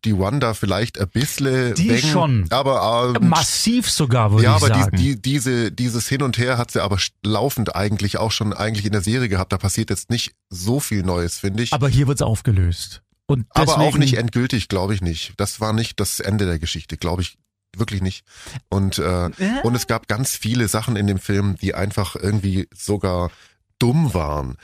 die 0.05 0.19
Wanda 0.19 0.53
vielleicht 0.53 1.01
ein 1.01 1.09
bisschen. 1.09 1.75
Die 1.77 1.89
wegen, 1.89 2.07
schon. 2.07 2.47
Aber 2.51 3.15
ähm, 3.17 3.29
Massiv 3.31 3.91
sogar, 3.91 4.33
würde 4.33 4.45
ja, 4.45 4.57
ich 4.59 4.63
aber 4.63 4.75
sagen. 4.75 4.97
die, 4.99 5.15
die, 5.17 5.23
diese, 5.23 5.73
dieses 5.73 6.07
Hin 6.09 6.21
und 6.23 6.37
Her 6.37 6.59
hat 6.59 6.71
sie 6.71 6.83
aber 6.83 6.99
laufend 7.25 7.75
eigentlich 7.75 8.19
auch 8.19 8.31
schon 8.31 8.53
eigentlich 8.53 8.85
in 8.85 8.93
der 8.93 9.01
Serie 9.01 9.31
gehabt. 9.31 9.51
Da 9.55 9.57
passiert 9.57 9.89
jetzt 9.89 10.11
nicht 10.11 10.35
so 10.51 10.79
viel 10.79 11.05
Neues, 11.05 11.39
finde 11.39 11.63
ich. 11.63 11.73
aber 11.73 11.89
hier 11.89 12.07
wird's 12.07 12.21
aufgelöst. 12.21 13.01
Und 13.27 13.47
Aber 13.49 13.79
auch 13.79 13.79
deswegen- 13.79 14.01
nicht 14.01 14.19
endgültig, 14.19 14.69
glaube 14.69 14.93
ich 14.95 15.01
nicht. 15.01 15.33
Das 15.39 15.59
war 15.59 15.73
nicht 15.73 15.99
das 15.99 16.21
Ende 16.21 16.45
der 16.45 16.59
Geschichte, 16.59 16.99
glaube 16.99 17.23
ich 17.23 17.39
wirklich 17.79 18.03
nicht. 18.03 18.25
Und 18.69 18.99
äh, 18.99 19.31
und 19.63 19.75
es 19.75 19.87
gab 19.87 20.09
ganz 20.09 20.37
viele 20.37 20.69
Sachen 20.69 20.97
in 20.97 21.07
dem 21.07 21.19
Film, 21.19 21.57
die 21.57 21.75
einfach 21.75 22.17
irgendwie 22.17 22.69
sogar 22.75 23.31
dumm 23.79 24.15
waren. 24.15 24.57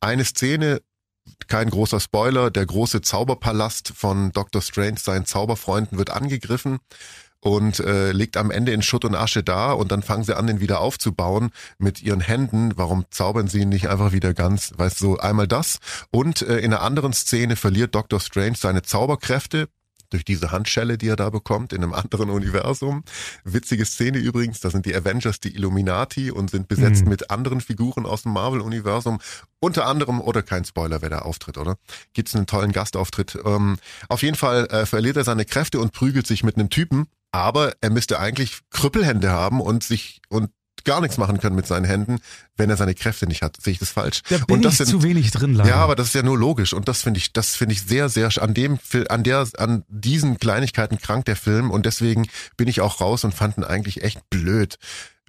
Eine 0.00 0.24
Szene, 0.24 0.80
kein 1.48 1.70
großer 1.70 2.00
Spoiler, 2.00 2.50
der 2.50 2.66
große 2.66 3.00
Zauberpalast 3.00 3.92
von 3.94 4.32
Dr. 4.32 4.62
Strange, 4.62 4.98
seinen 4.98 5.26
Zauberfreunden, 5.26 5.98
wird 5.98 6.10
angegriffen 6.10 6.78
und 7.40 7.80
äh, 7.80 8.12
liegt 8.12 8.36
am 8.36 8.50
Ende 8.50 8.72
in 8.72 8.82
Schutt 8.82 9.04
und 9.04 9.14
Asche 9.14 9.42
da 9.42 9.72
und 9.72 9.92
dann 9.92 10.02
fangen 10.02 10.24
sie 10.24 10.36
an, 10.36 10.46
den 10.46 10.60
wieder 10.60 10.80
aufzubauen 10.80 11.50
mit 11.78 12.02
ihren 12.02 12.20
Händen. 12.20 12.72
Warum 12.76 13.04
zaubern 13.10 13.46
sie 13.48 13.60
ihn 13.60 13.68
nicht 13.68 13.88
einfach 13.88 14.12
wieder 14.12 14.34
ganz? 14.34 14.72
Weißt 14.76 15.00
du, 15.00 15.04
so 15.04 15.18
einmal 15.18 15.46
das. 15.46 15.78
Und 16.10 16.42
äh, 16.42 16.58
in 16.58 16.72
einer 16.72 16.82
anderen 16.82 17.12
Szene 17.12 17.56
verliert 17.56 17.94
Dr. 17.94 18.18
Strange 18.20 18.56
seine 18.56 18.82
Zauberkräfte, 18.82 19.68
durch 20.10 20.24
diese 20.24 20.50
Handschelle, 20.50 20.98
die 20.98 21.08
er 21.08 21.16
da 21.16 21.30
bekommt 21.30 21.72
in 21.72 21.82
einem 21.82 21.92
anderen 21.92 22.30
Universum. 22.30 23.04
Witzige 23.44 23.84
Szene 23.84 24.18
übrigens, 24.18 24.60
da 24.60 24.70
sind 24.70 24.86
die 24.86 24.94
Avengers 24.94 25.40
die 25.40 25.54
Illuminati 25.54 26.30
und 26.30 26.50
sind 26.50 26.68
besetzt 26.68 27.04
mhm. 27.04 27.10
mit 27.10 27.30
anderen 27.30 27.60
Figuren 27.60 28.06
aus 28.06 28.22
dem 28.22 28.32
Marvel-Universum. 28.32 29.18
Unter 29.60 29.86
anderem, 29.86 30.20
oder 30.20 30.42
kein 30.42 30.64
Spoiler, 30.64 31.02
wer 31.02 31.10
da 31.10 31.18
auftritt, 31.20 31.58
oder? 31.58 31.76
Gibt's 32.12 32.34
einen 32.34 32.46
tollen 32.46 32.72
Gastauftritt. 32.72 33.38
Ähm, 33.44 33.78
auf 34.08 34.22
jeden 34.22 34.36
Fall 34.36 34.66
äh, 34.66 34.86
verliert 34.86 35.16
er 35.16 35.24
seine 35.24 35.44
Kräfte 35.44 35.80
und 35.80 35.92
prügelt 35.92 36.26
sich 36.26 36.44
mit 36.44 36.56
einem 36.56 36.70
Typen, 36.70 37.06
aber 37.32 37.74
er 37.80 37.90
müsste 37.90 38.18
eigentlich 38.18 38.60
Krüppelhände 38.70 39.30
haben 39.30 39.60
und 39.60 39.82
sich 39.82 40.20
und 40.28 40.50
gar 40.86 41.02
nichts 41.02 41.18
machen 41.18 41.38
können 41.38 41.54
mit 41.54 41.66
seinen 41.66 41.84
Händen, 41.84 42.20
wenn 42.56 42.70
er 42.70 42.78
seine 42.78 42.94
Kräfte 42.94 43.26
nicht 43.26 43.42
hat. 43.42 43.60
Sehe 43.60 43.72
ich 43.72 43.78
das 43.78 43.90
falsch? 43.90 44.22
Da 44.30 44.38
bin 44.38 44.56
und 44.56 44.64
das 44.64 44.74
ich 44.74 44.78
sind, 44.78 44.88
zu 44.88 45.02
wenig 45.02 45.30
drin. 45.32 45.54
Leider. 45.54 45.68
Ja, 45.68 45.76
aber 45.76 45.94
das 45.94 46.08
ist 46.08 46.14
ja 46.14 46.22
nur 46.22 46.38
logisch 46.38 46.72
und 46.72 46.88
das 46.88 47.02
finde 47.02 47.18
ich, 47.18 47.34
das 47.34 47.54
finde 47.54 47.74
ich 47.74 47.82
sehr, 47.82 48.08
sehr 48.08 48.30
an 48.40 48.54
dem, 48.54 48.78
an 49.08 49.22
der, 49.22 49.46
an 49.58 49.84
diesen 49.88 50.38
Kleinigkeiten 50.38 50.98
krank 50.98 51.26
der 51.26 51.36
Film 51.36 51.70
und 51.70 51.84
deswegen 51.84 52.26
bin 52.56 52.68
ich 52.68 52.80
auch 52.80 53.00
raus 53.00 53.24
und 53.24 53.34
fand 53.34 53.58
ihn 53.58 53.64
eigentlich 53.64 54.02
echt 54.02 54.30
blöd. 54.30 54.78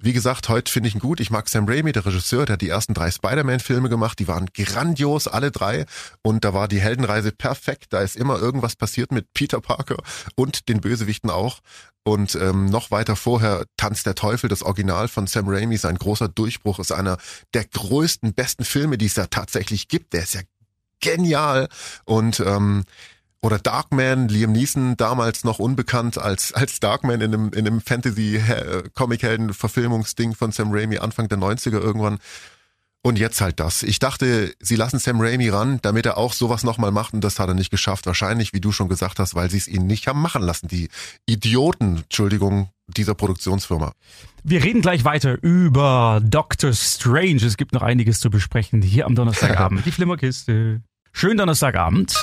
Wie 0.00 0.12
gesagt, 0.12 0.48
heute 0.48 0.70
finde 0.70 0.88
ich 0.88 0.94
ihn 0.94 1.00
gut. 1.00 1.18
Ich 1.18 1.30
mag 1.30 1.48
Sam 1.48 1.68
Raimi, 1.68 1.90
der 1.90 2.06
Regisseur, 2.06 2.46
der 2.46 2.52
hat 2.52 2.60
die 2.60 2.68
ersten 2.68 2.94
drei 2.94 3.10
Spider-Man-Filme 3.10 3.88
gemacht. 3.88 4.20
Die 4.20 4.28
waren 4.28 4.46
grandios, 4.54 5.26
alle 5.26 5.50
drei. 5.50 5.86
Und 6.22 6.44
da 6.44 6.54
war 6.54 6.68
die 6.68 6.80
Heldenreise 6.80 7.32
perfekt. 7.32 7.86
Da 7.90 8.00
ist 8.00 8.14
immer 8.14 8.38
irgendwas 8.38 8.76
passiert 8.76 9.10
mit 9.10 9.32
Peter 9.34 9.60
Parker 9.60 9.96
und 10.36 10.68
den 10.68 10.80
Bösewichten 10.80 11.30
auch. 11.30 11.58
Und 12.04 12.36
ähm, 12.36 12.66
noch 12.66 12.92
weiter 12.92 13.16
vorher 13.16 13.64
Tanz 13.76 14.04
der 14.04 14.14
Teufel, 14.14 14.48
das 14.48 14.62
Original 14.62 15.08
von 15.08 15.26
Sam 15.26 15.48
Raimi, 15.48 15.76
sein 15.76 15.98
großer 15.98 16.28
Durchbruch, 16.28 16.78
ist 16.78 16.92
einer 16.92 17.18
der 17.52 17.64
größten, 17.64 18.34
besten 18.34 18.64
Filme, 18.64 18.98
die 18.98 19.06
es 19.06 19.14
da 19.14 19.26
tatsächlich 19.26 19.88
gibt. 19.88 20.12
Der 20.12 20.22
ist 20.22 20.34
ja 20.34 20.42
genial. 21.00 21.68
Und 22.04 22.38
ähm, 22.38 22.84
oder 23.40 23.58
Darkman, 23.58 24.28
Liam 24.28 24.52
Neeson 24.52 24.96
damals 24.96 25.44
noch 25.44 25.58
unbekannt 25.58 26.18
als 26.18 26.52
als 26.52 26.80
Darkman 26.80 27.20
in 27.20 27.34
einem 27.34 27.50
in 27.52 27.66
einem 27.66 27.80
Fantasy 27.80 28.42
Comic 28.94 29.22
Helden 29.22 29.54
Verfilmungsding 29.54 30.34
von 30.34 30.52
Sam 30.52 30.72
Raimi 30.72 30.98
Anfang 30.98 31.28
der 31.28 31.38
90er 31.38 31.80
irgendwann. 31.80 32.18
Und 33.00 33.16
jetzt 33.16 33.40
halt 33.40 33.60
das. 33.60 33.84
Ich 33.84 34.00
dachte, 34.00 34.52
sie 34.58 34.74
lassen 34.74 34.98
Sam 34.98 35.20
Raimi 35.20 35.48
ran, 35.48 35.78
damit 35.82 36.04
er 36.04 36.18
auch 36.18 36.32
sowas 36.32 36.64
nochmal 36.64 36.90
macht 36.90 37.14
und 37.14 37.22
das 37.22 37.38
hat 37.38 37.48
er 37.48 37.54
nicht 37.54 37.70
geschafft. 37.70 38.06
Wahrscheinlich, 38.06 38.52
wie 38.52 38.60
du 38.60 38.72
schon 38.72 38.88
gesagt 38.88 39.20
hast, 39.20 39.36
weil 39.36 39.48
sie 39.50 39.56
es 39.56 39.68
ihn 39.68 39.86
nicht 39.86 40.08
haben 40.08 40.20
machen 40.20 40.42
lassen. 40.42 40.66
Die 40.66 40.88
Idioten, 41.24 41.98
Entschuldigung, 41.98 42.70
dieser 42.88 43.14
Produktionsfirma. 43.14 43.92
Wir 44.42 44.64
reden 44.64 44.82
gleich 44.82 45.04
weiter 45.04 45.40
über 45.42 46.20
Doctor 46.24 46.72
Strange. 46.72 47.44
Es 47.46 47.56
gibt 47.56 47.72
noch 47.72 47.82
einiges 47.82 48.18
zu 48.18 48.30
besprechen 48.30 48.82
hier 48.82 49.06
am 49.06 49.14
Donnerstagabend. 49.14 49.84
Die 49.86 49.92
Flimmerkiste. 49.92 50.82
Schönen 51.12 51.38
Donnerstagabend. 51.38 52.14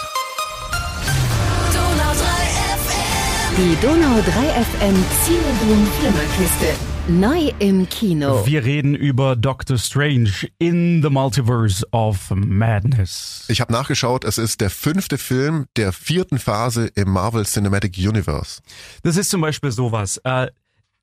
Die 3.57 3.77
Donau 3.81 4.19
3 4.19 4.21
FM 4.21 4.95
Zielboom 5.23 5.87
Flimmerkiste. 5.97 6.65
Neu 7.07 7.53
im 7.59 7.87
Kino. 7.87 8.45
Wir 8.45 8.65
reden 8.65 8.95
über 8.95 9.37
Doctor 9.37 9.77
Strange 9.77 10.49
in 10.59 11.01
the 11.01 11.09
Multiverse 11.09 11.87
of 11.91 12.31
Madness. 12.31 13.45
Ich 13.47 13.61
habe 13.61 13.71
nachgeschaut, 13.71 14.25
es 14.25 14.37
ist 14.37 14.59
der 14.59 14.69
fünfte 14.69 15.17
Film 15.17 15.67
der 15.77 15.93
vierten 15.93 16.37
Phase 16.37 16.87
im 16.95 17.11
Marvel 17.11 17.45
Cinematic 17.45 17.95
Universe. 17.97 18.61
Das 19.03 19.15
ist 19.15 19.29
zum 19.29 19.39
Beispiel 19.39 19.71
sowas. 19.71 20.19
Äh, 20.25 20.47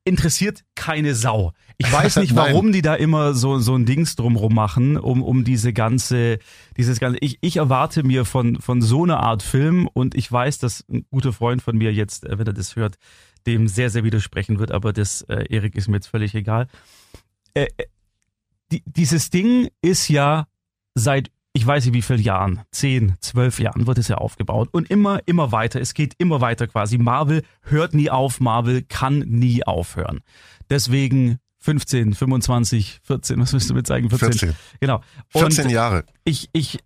interessiert 0.05 0.65
keine 0.75 1.15
Sau. 1.15 1.53
Ich 1.79 1.91
weiß 1.91 2.17
nicht, 2.17 2.35
warum 2.37 2.73
die 2.73 2.83
da 2.83 2.95
immer 2.95 3.35
so 3.35 3.59
so 3.59 3.75
ein 3.75 3.87
Dings 3.87 4.17
drumrum 4.17 4.55
machen, 4.55 4.97
um 4.97 5.23
um 5.23 5.45
diese 5.45 5.73
ganze 5.73 6.39
dieses 6.77 7.01
ganze 7.01 7.19
ich 7.21 7.39
ich 7.41 7.57
erwarte 7.57 8.03
mir 8.03 8.25
von 8.25 8.61
von 8.61 8.83
so 8.83 9.05
einer 9.05 9.21
Art 9.21 9.43
Film 9.43 9.89
und 9.93 10.15
ich 10.15 10.31
weiß, 10.31 10.59
dass 10.59 10.85
ein 10.89 11.07
guter 11.11 11.33
Freund 11.33 11.63
von 11.63 11.77
mir 11.77 11.93
jetzt, 11.93 12.25
äh, 12.25 12.39
wenn 12.39 12.47
er 12.47 12.53
das 12.53 12.77
hört, 12.77 12.97
dem 13.47 13.69
sehr 13.69 13.91
sehr 13.91 14.05
widersprechen 14.05 14.59
wird, 14.59 14.73
aber 14.73 14.93
das 14.93 15.23
äh, 15.23 15.45
Erik 15.49 15.75
ist 15.77 15.89
mir 15.89 15.97
jetzt 15.97 16.09
völlig 16.09 16.35
egal. 16.35 16.69
Äh, 17.55 17.69
äh 17.77 17.87
die, 18.71 18.83
dieses 18.87 19.29
Ding 19.29 19.69
ist 19.83 20.09
ja 20.09 20.47
seit 20.95 21.31
ich 21.55 21.67
weiß 21.67 21.85
nicht 21.85 21.95
wie 21.95 22.03
viel 22.03 22.21
Jahren, 22.21 22.63
zehn, 22.71 23.17
zwölf 23.21 23.61
Jahren 23.61 23.87
wird 23.87 23.99
es 23.99 24.09
ja 24.09 24.17
aufgebaut 24.17 24.71
und 24.73 24.91
immer, 24.91 25.21
immer 25.27 25.53
weiter. 25.53 25.81
Es 25.81 25.93
geht 25.93 26.15
immer 26.19 26.41
weiter 26.41 26.67
quasi. 26.67 26.97
Marvel 26.97 27.43
hört 27.63 27.95
nie 27.95 28.11
auf, 28.11 28.41
Marvel 28.41 28.83
kann 28.83 29.19
nie 29.19 29.65
aufhören. 29.65 30.21
Deswegen 30.71 31.39
15, 31.59 32.15
25, 32.15 33.01
14, 33.03 33.41
was 33.41 33.53
müsst 33.53 33.69
du 33.69 33.75
mit 33.75 33.87
sagen? 33.87 34.09
14. 34.09 34.33
14. 34.33 34.57
Genau. 34.81 35.03
Und 35.35 35.53
14 35.53 35.69
Jahre. 35.69 36.05
Ich, 36.25 36.49
ich, 36.53 36.79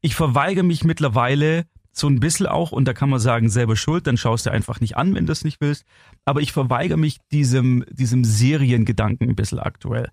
ich 0.00 0.14
verweigere 0.16 0.64
mich 0.64 0.82
mittlerweile 0.82 1.64
so 1.92 2.08
ein 2.08 2.20
bisschen 2.20 2.46
auch, 2.46 2.72
und 2.72 2.86
da 2.86 2.92
kann 2.92 3.10
man 3.10 3.20
sagen, 3.20 3.48
selber 3.48 3.76
schuld, 3.76 4.06
dann 4.06 4.16
schaust 4.16 4.46
du 4.46 4.50
einfach 4.50 4.80
nicht 4.80 4.96
an, 4.96 5.14
wenn 5.14 5.26
du 5.26 5.32
es 5.32 5.44
nicht 5.44 5.60
willst. 5.60 5.84
Aber 6.24 6.40
ich 6.40 6.52
verweigere 6.52 6.98
mich 6.98 7.18
diesem, 7.30 7.84
diesem 7.90 8.24
Seriengedanken 8.24 9.28
ein 9.28 9.36
bisschen 9.36 9.58
aktuell 9.60 10.08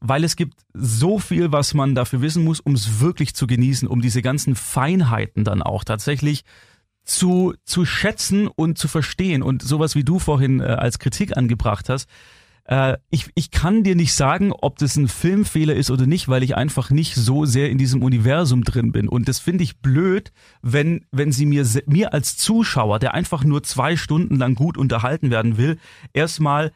weil 0.00 0.24
es 0.24 0.36
gibt 0.36 0.54
so 0.74 1.18
viel, 1.18 1.52
was 1.52 1.74
man 1.74 1.94
dafür 1.94 2.20
wissen 2.20 2.44
muss, 2.44 2.60
um 2.60 2.74
es 2.74 3.00
wirklich 3.00 3.34
zu 3.34 3.46
genießen, 3.46 3.88
um 3.88 4.00
diese 4.00 4.22
ganzen 4.22 4.54
Feinheiten 4.54 5.44
dann 5.44 5.62
auch 5.62 5.84
tatsächlich 5.84 6.44
zu, 7.04 7.54
zu 7.64 7.84
schätzen 7.84 8.48
und 8.48 8.78
zu 8.78 8.88
verstehen. 8.88 9.42
Und 9.42 9.62
sowas 9.62 9.94
wie 9.94 10.04
du 10.04 10.18
vorhin 10.18 10.60
äh, 10.60 10.64
als 10.64 10.98
Kritik 10.98 11.36
angebracht 11.36 11.88
hast, 11.88 12.08
äh, 12.64 12.96
ich, 13.10 13.30
ich 13.34 13.50
kann 13.50 13.84
dir 13.84 13.94
nicht 13.94 14.12
sagen, 14.12 14.52
ob 14.52 14.78
das 14.78 14.96
ein 14.96 15.08
Filmfehler 15.08 15.74
ist 15.74 15.90
oder 15.90 16.06
nicht, 16.06 16.28
weil 16.28 16.42
ich 16.42 16.56
einfach 16.56 16.90
nicht 16.90 17.14
so 17.14 17.44
sehr 17.44 17.70
in 17.70 17.78
diesem 17.78 18.02
Universum 18.02 18.64
drin 18.64 18.92
bin. 18.92 19.08
Und 19.08 19.28
das 19.28 19.38
finde 19.38 19.64
ich 19.64 19.78
blöd, 19.78 20.32
wenn, 20.62 21.06
wenn 21.12 21.32
sie 21.32 21.46
mir, 21.46 21.64
mir 21.86 22.12
als 22.12 22.36
Zuschauer, 22.36 22.98
der 22.98 23.14
einfach 23.14 23.44
nur 23.44 23.62
zwei 23.62 23.96
Stunden 23.96 24.36
lang 24.36 24.54
gut 24.54 24.76
unterhalten 24.76 25.30
werden 25.30 25.56
will, 25.56 25.78
erstmal 26.12 26.72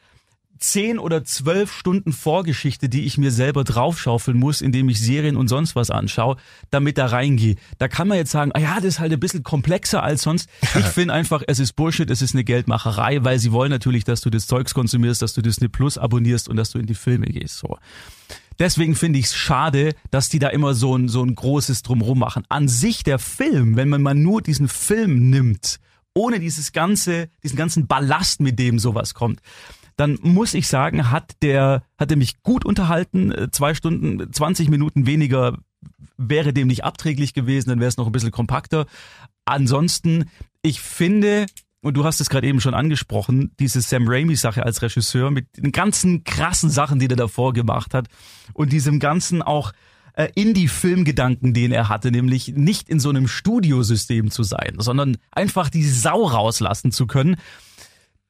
zehn 0.60 0.98
oder 0.98 1.24
zwölf 1.24 1.72
Stunden 1.72 2.12
Vorgeschichte, 2.12 2.88
die 2.88 3.04
ich 3.04 3.18
mir 3.18 3.30
selber 3.30 3.64
draufschaufeln 3.64 4.38
muss, 4.38 4.60
indem 4.60 4.88
ich 4.88 5.00
Serien 5.00 5.36
und 5.36 5.48
sonst 5.48 5.74
was 5.74 5.90
anschaue, 5.90 6.36
damit 6.70 6.98
da 6.98 7.06
reingehe. 7.06 7.56
Da 7.78 7.88
kann 7.88 8.08
man 8.08 8.18
jetzt 8.18 8.30
sagen, 8.30 8.52
ah 8.54 8.60
ja, 8.60 8.76
das 8.76 8.84
ist 8.84 8.98
halt 9.00 9.12
ein 9.12 9.20
bisschen 9.20 9.42
komplexer 9.42 10.02
als 10.02 10.22
sonst. 10.22 10.48
Ich 10.80 10.86
finde 10.86 11.14
einfach, 11.14 11.42
es 11.46 11.58
ist 11.58 11.74
Bullshit, 11.74 12.10
es 12.10 12.22
ist 12.22 12.34
eine 12.34 12.44
Geldmacherei, 12.44 13.22
weil 13.24 13.38
sie 13.38 13.52
wollen 13.52 13.70
natürlich, 13.70 14.04
dass 14.04 14.20
du 14.20 14.30
das 14.30 14.46
Zeugs 14.46 14.72
konsumierst, 14.72 15.20
dass 15.20 15.34
du 15.34 15.42
Disney 15.42 15.68
Plus 15.68 15.98
abonnierst 15.98 16.48
und 16.48 16.56
dass 16.56 16.70
du 16.70 16.78
in 16.78 16.86
die 16.86 16.94
Filme 16.94 17.26
gehst. 17.26 17.58
So. 17.58 17.76
Deswegen 18.58 18.94
finde 18.94 19.18
ich 19.18 19.26
es 19.26 19.34
schade, 19.34 19.94
dass 20.10 20.28
die 20.28 20.38
da 20.38 20.48
immer 20.48 20.74
so 20.74 20.96
ein, 20.96 21.08
so 21.08 21.22
ein 21.22 21.34
großes 21.34 21.82
Drumrum 21.82 22.18
machen. 22.18 22.44
An 22.48 22.68
sich 22.68 23.02
der 23.02 23.18
Film, 23.18 23.76
wenn 23.76 23.88
man 23.88 24.02
mal 24.02 24.14
nur 24.14 24.42
diesen 24.42 24.68
Film 24.68 25.30
nimmt, 25.30 25.80
ohne 26.14 26.40
dieses 26.40 26.72
ganze, 26.72 27.30
diesen 27.42 27.56
ganzen 27.56 27.86
Ballast, 27.86 28.40
mit 28.40 28.58
dem 28.58 28.78
sowas 28.78 29.14
kommt, 29.14 29.40
dann 29.96 30.18
muss 30.22 30.54
ich 30.54 30.68
sagen, 30.68 31.10
hat 31.10 31.34
der, 31.42 31.82
hat 31.98 32.10
er 32.10 32.16
mich 32.16 32.42
gut 32.42 32.64
unterhalten. 32.64 33.32
Äh, 33.32 33.50
zwei 33.50 33.74
Stunden, 33.74 34.32
20 34.32 34.68
Minuten 34.68 35.06
weniger 35.06 35.58
wäre 36.16 36.52
dem 36.52 36.68
nicht 36.68 36.84
abträglich 36.84 37.32
gewesen, 37.34 37.70
dann 37.70 37.80
wäre 37.80 37.88
es 37.88 37.96
noch 37.96 38.06
ein 38.06 38.12
bisschen 38.12 38.30
kompakter. 38.30 38.86
Ansonsten, 39.44 40.26
ich 40.62 40.80
finde, 40.80 41.46
und 41.80 41.96
du 41.96 42.04
hast 42.04 42.20
es 42.20 42.28
gerade 42.28 42.46
eben 42.46 42.60
schon 42.60 42.74
angesprochen, 42.74 43.52
diese 43.58 43.80
Sam 43.80 44.06
Raimi-Sache 44.06 44.62
als 44.62 44.82
Regisseur 44.82 45.30
mit 45.30 45.46
den 45.56 45.72
ganzen 45.72 46.24
krassen 46.24 46.70
Sachen, 46.70 46.98
die 46.98 47.06
er 47.06 47.16
davor 47.16 47.52
gemacht 47.52 47.94
hat 47.94 48.08
und 48.52 48.72
diesem 48.72 49.00
ganzen 49.00 49.40
auch 49.40 49.72
äh, 50.14 50.28
Indie-Filmgedanken, 50.34 51.54
den 51.54 51.72
er 51.72 51.88
hatte, 51.88 52.10
nämlich 52.10 52.48
nicht 52.48 52.88
in 52.88 53.00
so 53.00 53.08
einem 53.08 53.28
Studiosystem 53.28 54.30
zu 54.30 54.42
sein, 54.42 54.74
sondern 54.78 55.16
einfach 55.30 55.70
die 55.70 55.84
Sau 55.84 56.24
rauslassen 56.24 56.92
zu 56.92 57.06
können. 57.06 57.36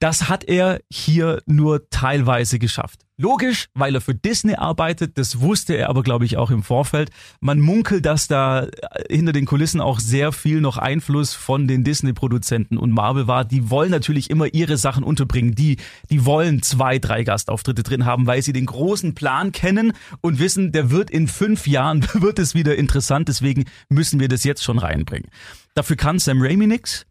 Das 0.01 0.31
hat 0.31 0.45
er 0.45 0.81
hier 0.91 1.43
nur 1.45 1.91
teilweise 1.91 2.59
geschafft. 2.59 3.01
Logisch, 3.19 3.67
weil 3.75 3.95
er 3.95 4.01
für 4.01 4.15
Disney 4.15 4.55
arbeitet, 4.55 5.19
das 5.19 5.41
wusste 5.41 5.75
er 5.75 5.91
aber, 5.91 6.03
glaube 6.03 6.25
ich, 6.25 6.39
auch 6.39 6.51
im 6.51 6.63
Vorfeld. 6.63 7.11
Man 7.41 7.61
munkelt, 7.61 8.07
dass 8.07 8.27
da 8.27 8.63
äh, 8.63 8.71
hinter 9.15 9.33
den 9.33 9.45
Kulissen 9.45 9.83
auch 9.83 10.01
sehr 10.01 10.33
viel 10.33 10.63
noch 10.63 10.79
Einfluss 10.79 11.35
von 11.35 11.69
den 11.69 11.85
Disney-Produzenten 11.85 12.79
und 12.79 12.93
Marvel 12.93 13.27
war. 13.27 13.45
Die 13.45 13.69
wollen 13.69 13.91
natürlich 13.91 14.31
immer 14.31 14.47
ihre 14.55 14.79
Sachen 14.79 15.05
unterbringen. 15.05 15.55
Die, 15.55 15.77
die 16.09 16.25
wollen 16.25 16.63
zwei, 16.63 16.99
drei 16.99 17.23
Gastauftritte 17.23 17.83
drin 17.83 18.07
haben, 18.07 18.27
weil 18.27 18.41
sie 18.41 18.55
den 18.55 18.65
großen 18.65 19.15
Plan 19.15 19.53
kennen 19.53 19.93
und 20.23 20.39
wissen, 20.39 20.73
der 20.73 20.91
wird 20.91 21.11
in 21.11 21.29
fünf 21.29 21.67
Jahren, 21.67 22.07
wird 22.15 22.39
es 22.39 22.55
wieder 22.55 22.75
interessant. 22.75 23.29
Deswegen 23.29 23.67
müssen 23.91 24.19
wir 24.19 24.29
das 24.29 24.45
jetzt 24.45 24.65
schon 24.65 24.79
reinbringen. 24.79 25.29
Dafür 25.75 25.97
kann 25.97 26.19
Sam 26.19 26.41
Raimi 26.41 26.67
nix. 26.67 27.05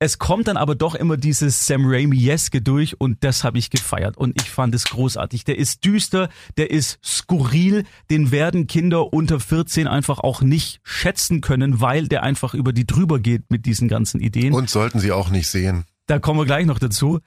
Es 0.00 0.18
kommt 0.18 0.48
dann 0.48 0.56
aber 0.56 0.74
doch 0.74 0.96
immer 0.96 1.16
dieses 1.16 1.66
Sam 1.66 1.86
Raimi-eske 1.86 2.60
durch 2.60 3.00
und 3.00 3.22
das 3.22 3.44
habe 3.44 3.58
ich 3.58 3.70
gefeiert 3.70 4.16
und 4.16 4.40
ich 4.40 4.50
fand 4.50 4.74
es 4.74 4.84
großartig. 4.84 5.44
Der 5.44 5.56
ist 5.56 5.84
düster, 5.84 6.28
der 6.56 6.72
ist 6.72 6.98
skurril, 7.02 7.84
den 8.10 8.32
werden 8.32 8.66
Kinder 8.66 9.12
unter 9.12 9.38
14 9.38 9.86
einfach 9.86 10.18
auch 10.18 10.42
nicht 10.42 10.80
schätzen 10.82 11.40
können, 11.40 11.80
weil 11.80 12.08
der 12.08 12.24
einfach 12.24 12.54
über 12.54 12.72
die 12.72 12.86
drüber 12.86 13.20
geht 13.20 13.50
mit 13.50 13.66
diesen 13.66 13.86
ganzen 13.86 14.20
Ideen. 14.20 14.52
Und 14.52 14.68
sollten 14.68 14.98
sie 14.98 15.12
auch 15.12 15.30
nicht 15.30 15.46
sehen. 15.46 15.84
Da 16.06 16.18
kommen 16.18 16.40
wir 16.40 16.44
gleich 16.44 16.66
noch 16.66 16.78
dazu. 16.78 17.20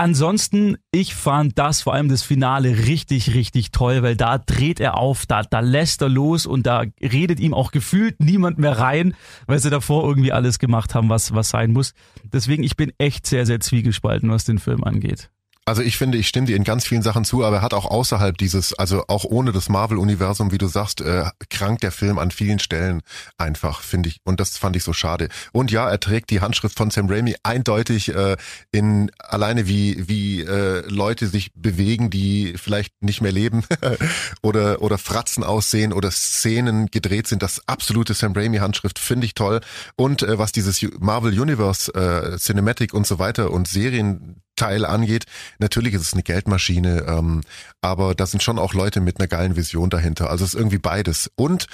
Ansonsten, 0.00 0.76
ich 0.92 1.16
fand 1.16 1.58
das, 1.58 1.82
vor 1.82 1.92
allem 1.92 2.08
das 2.08 2.22
Finale, 2.22 2.86
richtig, 2.86 3.34
richtig 3.34 3.72
toll, 3.72 4.04
weil 4.04 4.14
da 4.14 4.38
dreht 4.38 4.78
er 4.78 4.96
auf, 4.96 5.26
da, 5.26 5.42
da 5.42 5.58
lässt 5.58 6.02
er 6.02 6.08
los 6.08 6.46
und 6.46 6.68
da 6.68 6.84
redet 7.02 7.40
ihm 7.40 7.52
auch 7.52 7.72
gefühlt 7.72 8.20
niemand 8.20 8.58
mehr 8.58 8.78
rein, 8.78 9.16
weil 9.48 9.58
sie 9.58 9.70
davor 9.70 10.06
irgendwie 10.06 10.30
alles 10.30 10.60
gemacht 10.60 10.94
haben, 10.94 11.08
was, 11.08 11.34
was 11.34 11.50
sein 11.50 11.72
muss. 11.72 11.94
Deswegen, 12.32 12.62
ich 12.62 12.76
bin 12.76 12.92
echt 12.98 13.26
sehr, 13.26 13.44
sehr 13.44 13.58
zwiegespalten, 13.58 14.30
was 14.30 14.44
den 14.44 14.60
Film 14.60 14.84
angeht. 14.84 15.30
Also 15.68 15.82
ich 15.82 15.98
finde, 15.98 16.16
ich 16.16 16.28
stimme 16.28 16.46
dir 16.46 16.56
in 16.56 16.64
ganz 16.64 16.86
vielen 16.86 17.02
Sachen 17.02 17.26
zu, 17.26 17.44
aber 17.44 17.56
er 17.56 17.62
hat 17.62 17.74
auch 17.74 17.84
außerhalb 17.84 18.38
dieses, 18.38 18.72
also 18.72 19.04
auch 19.08 19.26
ohne 19.26 19.52
das 19.52 19.68
Marvel-Universum, 19.68 20.50
wie 20.50 20.56
du 20.56 20.66
sagst, 20.66 21.02
äh, 21.02 21.26
krankt 21.50 21.82
der 21.82 21.92
Film 21.92 22.18
an 22.18 22.30
vielen 22.30 22.58
Stellen 22.58 23.02
einfach, 23.36 23.82
finde 23.82 24.08
ich. 24.08 24.22
Und 24.24 24.40
das 24.40 24.56
fand 24.56 24.76
ich 24.76 24.82
so 24.82 24.94
schade. 24.94 25.28
Und 25.52 25.70
ja, 25.70 25.86
er 25.86 26.00
trägt 26.00 26.30
die 26.30 26.40
Handschrift 26.40 26.78
von 26.78 26.90
Sam 26.90 27.10
Raimi 27.10 27.36
eindeutig 27.42 28.14
äh, 28.14 28.38
in 28.72 29.10
alleine 29.18 29.68
wie 29.68 30.08
wie 30.08 30.40
äh, 30.40 30.88
Leute 30.88 31.26
sich 31.26 31.52
bewegen, 31.52 32.08
die 32.08 32.54
vielleicht 32.56 33.02
nicht 33.02 33.20
mehr 33.20 33.32
leben 33.32 33.62
oder 34.42 34.80
oder 34.80 34.96
Fratzen 34.96 35.44
aussehen 35.44 35.92
oder 35.92 36.10
Szenen 36.10 36.86
gedreht 36.86 37.26
sind. 37.26 37.42
Das 37.42 37.60
absolute 37.68 38.14
Sam 38.14 38.32
Raimi 38.32 38.56
Handschrift 38.56 38.98
finde 38.98 39.26
ich 39.26 39.34
toll. 39.34 39.60
Und 39.96 40.22
äh, 40.22 40.38
was 40.38 40.50
dieses 40.50 40.80
Marvel 40.98 41.38
Universe 41.38 41.92
äh, 41.92 42.38
Cinematic 42.38 42.94
und 42.94 43.06
so 43.06 43.18
weiter 43.18 43.50
und 43.50 43.68
Serien 43.68 44.40
Teil 44.58 44.84
angeht. 44.84 45.24
Natürlich 45.58 45.94
ist 45.94 46.02
es 46.02 46.12
eine 46.12 46.22
Geldmaschine, 46.22 47.04
ähm, 47.08 47.40
aber 47.80 48.14
da 48.14 48.26
sind 48.26 48.42
schon 48.42 48.58
auch 48.58 48.74
Leute 48.74 49.00
mit 49.00 49.18
einer 49.18 49.28
geilen 49.28 49.56
Vision 49.56 49.90
dahinter. 49.90 50.28
Also 50.30 50.44
es 50.44 50.54
ist 50.54 50.58
irgendwie 50.60 50.78
beides. 50.78 51.30
Und 51.36 51.66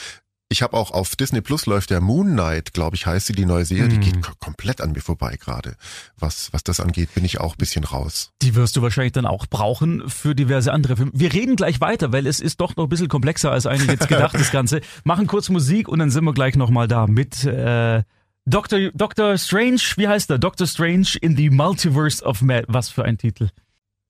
ich 0.51 0.63
habe 0.63 0.77
auch 0.77 0.91
auf 0.93 1.17
Disney 1.17 1.41
Plus 1.41 1.65
läuft 1.67 1.89
der 1.91 2.01
Moon 2.03 2.29
Knight, 2.33 2.75
glaube 2.75 2.95
ich, 2.97 3.07
heißt 3.07 3.27
sie, 3.27 3.33
die 3.33 3.47
neue 3.47 3.65
Serie. 3.65 3.89
Die 3.89 3.99
geht 3.99 4.17
Mhm. 4.17 4.23
komplett 4.39 4.81
an 4.83 4.93
mir 4.93 5.01
vorbei 5.01 5.37
gerade. 5.41 5.75
Was, 6.19 6.53
was 6.53 6.63
das 6.63 6.79
angeht, 6.81 7.13
bin 7.15 7.25
ich 7.25 7.41
auch 7.41 7.55
ein 7.55 7.59
bisschen 7.59 7.83
raus. 7.83 8.31
Die 8.43 8.55
wirst 8.55 8.77
du 8.77 8.83
wahrscheinlich 8.83 9.13
dann 9.15 9.27
auch 9.27 9.47
brauchen 9.47 10.09
für 10.09 10.35
diverse 10.35 10.71
andere 10.73 10.97
Filme. 10.97 11.11
Wir 11.15 11.33
reden 11.33 11.57
gleich 11.57 11.81
weiter, 11.81 12.13
weil 12.13 12.27
es 12.27 12.41
ist 12.41 12.61
doch 12.61 12.77
noch 12.77 12.85
ein 12.85 12.89
bisschen 12.91 13.09
komplexer 13.09 13.51
als 13.51 13.67
eigentlich 13.67 13.91
jetzt 13.91 14.07
gedacht, 14.09 14.35
das 14.39 14.53
Ganze. 14.53 14.81
Machen 15.03 15.27
kurz 15.27 15.49
Musik 15.49 15.89
und 15.89 15.99
dann 15.99 16.11
sind 16.11 16.23
wir 16.25 16.35
gleich 16.35 16.57
nochmal 16.57 16.87
da 16.89 17.07
mit 17.07 17.43
äh, 17.45 18.03
Dr. 18.47 18.91
Dr. 18.93 19.39
Strange, 19.39 19.81
wie 19.97 20.07
heißt 20.07 20.31
er? 20.31 20.39
Dr. 20.39 20.67
Strange 20.67 21.17
in 21.23 21.35
the 21.35 21.49
Multiverse 21.49 22.23
of 22.23 22.43
Mad. 22.43 22.67
Was 22.69 22.91
für 22.91 23.05
ein 23.05 23.17
Titel. 23.17 23.49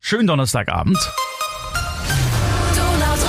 Schönen 0.00 0.26
Donnerstagabend. 0.26 0.98
Donau 2.74 3.14
3 3.14 3.22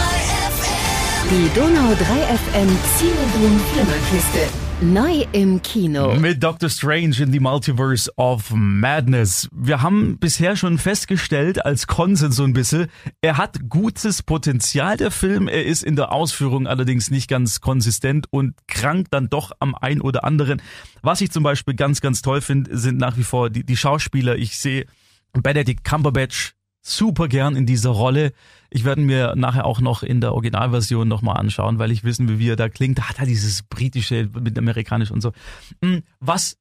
FM. 0.50 1.30
Die 1.30 1.54
Donau 1.54 1.94
3 1.94 2.06
FM 2.38 2.78
Zielboom 2.98 3.60
Flimmerkiste. 3.72 4.65
Neu 4.82 5.24
im 5.32 5.62
Kino. 5.62 6.16
Mit 6.16 6.44
Dr. 6.44 6.70
Strange 6.70 7.22
in 7.22 7.32
the 7.32 7.40
Multiverse 7.40 8.12
of 8.18 8.52
Madness. 8.54 9.48
Wir 9.54 9.82
haben 9.82 10.20
bisher 10.20 10.58
schon 10.58 10.78
festgestellt, 10.78 11.66
als 11.66 11.88
Konsens 11.88 12.36
so 12.36 12.44
ein 12.44 12.52
bisschen, 12.52 12.88
er 13.22 13.38
hat 13.38 13.70
gutes 13.70 14.22
Potenzial, 14.22 14.98
der 14.98 15.12
Film. 15.12 15.48
Er 15.48 15.64
ist 15.64 15.82
in 15.82 15.96
der 15.96 16.12
Ausführung 16.12 16.68
allerdings 16.68 17.10
nicht 17.10 17.30
ganz 17.30 17.62
konsistent 17.62 18.28
und 18.32 18.56
krankt 18.68 19.14
dann 19.14 19.30
doch 19.30 19.54
am 19.60 19.76
ein 19.76 20.02
oder 20.02 20.26
anderen. 20.26 20.62
Was 21.02 21.22
ich 21.22 21.32
zum 21.32 21.44
Beispiel 21.44 21.76
ganz, 21.76 22.02
ganz 22.02 22.22
toll 22.22 22.42
finde, 22.42 22.78
sind 22.78 22.98
nach 22.98 23.16
wie 23.16 23.24
vor 23.24 23.50
die, 23.50 23.66
die 23.66 23.78
Schauspieler. 23.78 24.36
Ich 24.36 24.60
sehe 24.60 24.88
Benedict 25.32 25.86
Cumberbatch 25.86 26.54
super 26.86 27.28
gern 27.28 27.56
in 27.56 27.66
dieser 27.66 27.90
Rolle. 27.90 28.32
Ich 28.70 28.86
werde 28.86 29.02
mir 29.02 29.34
nachher 29.36 29.66
auch 29.66 29.82
noch 29.82 30.04
in 30.04 30.22
der 30.22 30.34
Originalversion 30.34 31.08
nochmal 31.08 31.38
anschauen, 31.38 31.80
weil 31.80 31.92
ich 31.92 32.04
wissen 32.04 32.28
will, 32.28 32.40
wie 32.40 32.50
er 32.50 32.56
da 32.56 32.70
klingt. 32.70 33.00
Da 33.00 33.10
hat 33.10 33.20
er 33.20 33.26
dieses 33.26 33.64
britische 33.64 34.30
mit 34.40 34.58
amerikanisch 34.58 35.12
und 35.12 35.22
so. 35.22 35.32
Mm, 35.82 36.00
Was 36.20 36.58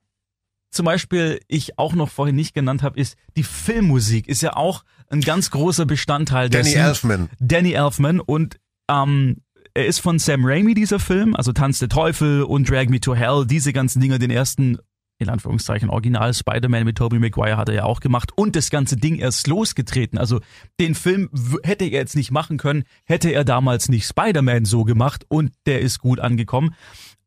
zum 0.71 0.87
Beispiel 0.87 1.41
ich 1.47 1.79
auch 1.79 1.95
noch 1.95 2.09
vorhin 2.09 2.35
nicht 2.35 2.55
genannt 2.55 2.83
habe, 2.83 2.99
ist 2.99 3.17
die 3.37 3.45
Filmmusik. 3.45 4.27
Ist 4.27 4.43
ja 4.43 4.57
auch 4.57 4.85
ein 5.09 5.21
ganz 5.21 5.51
großer 5.51 5.87
Bestandteil 5.87 6.49
Danny 6.49 6.65
dessen. 6.65 6.79
Elfman. 6.79 7.29
Danny 7.39 7.73
Elfman 7.73 8.21
und 8.21 8.59
ähm, 8.89 9.37
er 9.75 9.87
ist 9.87 9.99
von 9.99 10.19
Sam 10.19 10.45
Raimi, 10.45 10.75
dieser 10.75 11.01
Film, 11.01 11.35
also 11.35 11.53
Tanz 11.53 11.81
der 11.81 11.89
Teufel 11.89 12.45
und 12.45 12.71
Drag 12.71 12.89
Me 12.89 13.01
to 13.01 13.15
Hell, 13.15 13.45
diese 13.47 13.73
ganzen 13.73 14.01
Dinger, 14.01 14.19
den 14.19 14.31
ersten, 14.31 14.79
in 15.19 15.29
Anführungszeichen, 15.29 15.91
Original 15.91 16.35
Spider-Man 16.35 16.85
mit 16.85 16.99
Tobey 16.99 17.19
Maguire 17.19 17.57
hat 17.57 17.69
er 17.69 17.75
ja 17.75 17.85
auch 17.85 18.01
gemacht 18.01 18.33
und 18.37 18.57
das 18.57 18.71
ganze 18.71 18.97
Ding 18.97 19.19
erst 19.19 19.47
losgetreten. 19.47 20.19
Also 20.19 20.41
den 20.81 20.95
Film 20.95 21.31
hätte 21.63 21.85
er 21.85 21.91
jetzt 21.91 22.17
nicht 22.17 22.31
machen 22.31 22.57
können, 22.57 22.85
hätte 23.05 23.31
er 23.31 23.45
damals 23.45 23.89
nicht 23.89 24.07
Spider-Man 24.07 24.65
so 24.65 24.85
gemacht 24.85 25.25
und 25.29 25.53
der 25.67 25.81
ist 25.81 26.01
gut 26.01 26.21
angekommen. 26.21 26.75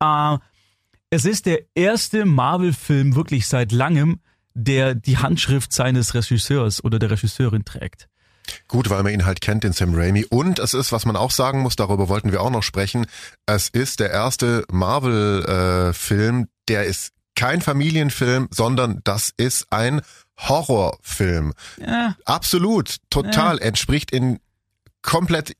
Äh, 0.01 0.37
es 1.09 1.23
ist 1.23 1.45
der 1.45 1.61
erste 1.75 2.25
Marvel-Film 2.25 3.15
wirklich 3.15 3.47
seit 3.47 3.71
langem, 3.71 4.19
der 4.53 4.95
die 4.95 5.17
Handschrift 5.17 5.71
seines 5.71 6.13
Regisseurs 6.13 6.83
oder 6.83 6.99
der 6.99 7.11
Regisseurin 7.11 7.63
trägt. 7.63 8.09
Gut, 8.67 8.89
weil 8.89 9.03
man 9.03 9.13
ihn 9.13 9.25
halt 9.25 9.41
kennt, 9.41 9.63
den 9.63 9.73
Sam 9.73 9.93
Raimi. 9.93 10.25
Und 10.29 10.59
es 10.59 10.73
ist, 10.73 10.91
was 10.91 11.05
man 11.05 11.15
auch 11.15 11.31
sagen 11.31 11.61
muss, 11.61 11.75
darüber 11.75 12.09
wollten 12.09 12.31
wir 12.31 12.41
auch 12.41 12.49
noch 12.49 12.63
sprechen, 12.63 13.05
es 13.45 13.69
ist 13.69 13.99
der 13.99 14.11
erste 14.11 14.65
Marvel-Film, 14.69 16.47
der 16.67 16.85
ist 16.85 17.13
kein 17.37 17.61
Familienfilm, 17.61 18.49
sondern 18.51 18.99
das 19.05 19.31
ist 19.37 19.67
ein 19.69 20.01
Horrorfilm. 20.37 21.53
Ja, 21.77 22.17
Absolut, 22.25 22.97
total, 23.09 23.59
entspricht 23.59 24.11
in 24.11 24.39
komplett, 25.01 25.55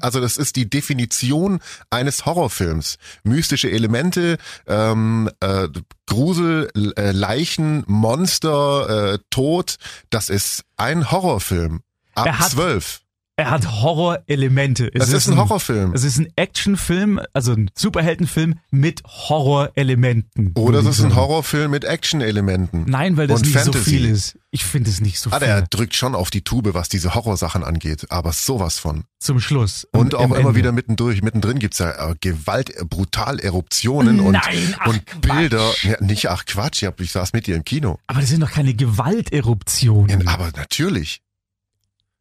also 0.00 0.20
das 0.20 0.36
ist 0.36 0.54
die 0.54 0.68
Definition 0.70 1.60
eines 1.90 2.26
Horrorfilms. 2.26 2.98
Mystische 3.24 3.70
Elemente, 3.70 4.38
ähm, 4.66 5.28
äh, 5.40 5.68
Grusel, 6.06 6.70
äh, 6.96 7.10
Leichen, 7.10 7.82
Monster, 7.86 9.14
äh, 9.14 9.18
Tod, 9.30 9.76
das 10.10 10.28
ist 10.28 10.62
ein 10.76 11.10
Horrorfilm. 11.10 11.80
Ab 12.14 12.28
zwölf. 12.48 13.00
Er 13.36 13.50
hat 13.50 13.66
Horrorelemente. 13.82 14.88
Es 14.94 15.00
Das 15.00 15.12
ist 15.12 15.28
ein 15.28 15.36
Horrorfilm. 15.36 15.92
Es 15.92 16.04
ist 16.04 16.18
ein 16.18 16.28
Actionfilm, 16.36 17.20
also 17.32 17.52
ein 17.52 17.68
Superheldenfilm 17.74 18.60
mit 18.70 19.02
Horrorelementen. 19.04 20.52
Oder 20.56 20.78
es 20.78 20.84
würde 20.84 20.90
ist 20.90 21.04
ein. 21.04 21.16
Horrorfilm 21.16 21.72
mit 21.72 21.82
Action-Elementen. 21.84 22.84
Nein, 22.86 23.16
weil 23.16 23.26
das 23.26 23.40
Und 23.40 23.46
nicht 23.46 23.56
Fantasy. 23.58 23.78
so 23.78 23.84
viel 23.90 24.04
ist. 24.06 24.38
Ich 24.52 24.64
finde 24.64 24.88
es 24.88 25.00
nicht 25.00 25.18
so 25.18 25.30
Ah, 25.32 25.38
viel. 25.40 25.48
der 25.48 25.62
drückt 25.62 25.96
schon 25.96 26.14
auf 26.14 26.30
die 26.30 26.42
Tube, 26.42 26.74
was 26.74 26.88
diese 26.88 27.14
Horrorsachen 27.16 27.64
angeht, 27.64 28.06
aber 28.10 28.32
sowas 28.32 28.78
von. 28.78 29.02
Zum 29.18 29.40
Schluss. 29.40 29.84
Und 29.90 30.14
Am- 30.14 30.20
auch 30.20 30.24
immer 30.26 30.36
Ende. 30.50 30.54
wieder 30.54 30.70
mittendurch, 30.70 31.22
mittendrin 31.22 31.58
gibt's 31.58 31.78
ja 31.78 32.10
äh, 32.10 32.14
Gewalt, 32.20 32.70
äh, 32.70 32.84
brutal 32.84 33.40
Eruptionen 33.40 34.20
und, 34.20 34.32
Nein, 34.34 34.76
ach, 34.78 34.86
und 34.86 35.06
Quatsch. 35.06 35.20
Bilder. 35.22 35.72
Ja, 35.82 36.00
nicht, 36.00 36.30
ach 36.30 36.44
Quatsch, 36.46 36.82
ich, 36.82 36.86
hab, 36.86 37.00
ich 37.00 37.10
saß 37.10 37.32
mit 37.32 37.48
dir 37.48 37.56
im 37.56 37.64
Kino. 37.64 37.98
Aber 38.06 38.20
das 38.20 38.28
sind 38.28 38.40
doch 38.42 38.52
keine 38.52 38.74
Gewalteruptionen. 38.74 40.20
In, 40.20 40.28
aber 40.28 40.50
natürlich. 40.56 41.20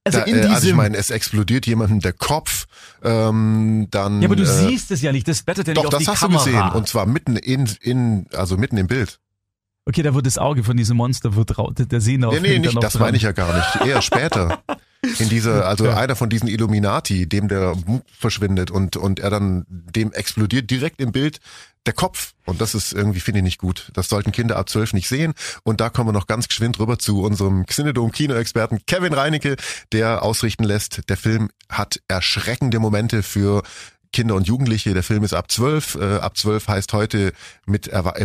Also 0.05 0.19
Da, 0.19 0.25
in 0.25 0.35
äh, 0.35 0.41
diesem. 0.41 0.53
also 0.53 0.67
ich 0.69 0.73
meine, 0.75 0.97
es 0.97 1.09
explodiert 1.09 1.65
jemandem 1.65 1.99
der 1.99 2.13
Kopf, 2.13 2.65
ähm, 3.03 3.87
dann. 3.91 4.21
ja, 4.21 4.27
aber 4.27 4.35
du 4.35 4.43
äh, 4.43 4.45
siehst 4.45 4.91
es 4.91 5.01
ja 5.01 5.11
nicht. 5.11 5.27
Das 5.27 5.43
blättert 5.43 5.67
ja 5.67 5.73
Doch, 5.73 5.83
nicht 5.83 5.93
auf 5.93 5.99
das 5.99 6.03
die 6.03 6.11
hast 6.11 6.19
Kamera. 6.19 6.43
du 6.43 6.51
gesehen. 6.51 6.69
Und 6.71 6.87
zwar 6.87 7.05
mitten 7.05 7.35
in, 7.37 7.69
in, 7.81 8.25
also 8.33 8.57
mitten 8.57 8.77
im 8.77 8.87
Bild. 8.87 9.19
okay, 9.85 10.01
da 10.01 10.13
wird 10.13 10.25
das 10.25 10.37
Auge 10.37 10.63
von 10.63 10.77
diesem 10.77 10.97
Monster 10.97 11.35
wird 11.35 11.51
der 11.91 12.01
Sehner 12.01 12.31
Nee, 12.31 12.39
nee, 12.39 12.59
nicht, 12.59 12.83
das 12.83 12.99
meine 12.99 13.17
ich 13.17 13.23
ja 13.23 13.31
gar 13.31 13.55
nicht. 13.55 13.87
Eher 13.87 14.01
später. 14.01 14.61
In 15.19 15.29
dieser, 15.29 15.65
also 15.67 15.85
Ja. 15.85 15.97
einer 15.97 16.15
von 16.15 16.29
diesen 16.29 16.47
Illuminati, 16.47 17.27
dem 17.27 17.47
der 17.47 17.75
verschwindet 18.17 18.71
und, 18.71 18.95
und 18.97 19.19
er 19.19 19.29
dann, 19.29 19.65
dem 19.67 20.11
explodiert 20.13 20.69
direkt 20.71 21.01
im 21.01 21.11
Bild 21.11 21.39
der 21.85 21.93
Kopf. 21.93 22.31
Und 22.45 22.61
das 22.61 22.75
ist 22.75 22.93
irgendwie, 22.93 23.19
finde 23.19 23.39
ich 23.39 23.43
nicht 23.43 23.57
gut. 23.57 23.89
Das 23.93 24.07
sollten 24.07 24.31
Kinder 24.31 24.55
ab 24.57 24.69
zwölf 24.69 24.93
nicht 24.93 25.09
sehen. 25.09 25.33
Und 25.63 25.81
da 25.81 25.89
kommen 25.89 26.07
wir 26.09 26.13
noch 26.13 26.27
ganz 26.27 26.47
geschwind 26.47 26.79
rüber 26.79 26.97
zu 26.97 27.21
unserem 27.21 27.65
Xinedom-Kinoexperten 27.65 28.79
Kevin 28.87 29.13
Reinecke, 29.13 29.57
der 29.91 30.23
ausrichten 30.23 30.63
lässt, 30.63 31.09
der 31.09 31.17
Film 31.17 31.49
hat 31.69 31.99
erschreckende 32.07 32.79
Momente 32.79 33.21
für 33.23 33.63
Kinder 34.13 34.35
und 34.35 34.47
Jugendliche. 34.47 34.93
Der 34.93 35.03
Film 35.03 35.23
ist 35.23 35.33
ab 35.33 35.51
zwölf. 35.51 35.95
Äh, 35.95 36.17
ab 36.19 36.37
zwölf 36.37 36.67
heißt 36.67 36.93
heute 36.93 37.33
mit 37.65 37.91
Erwa- 37.93 38.15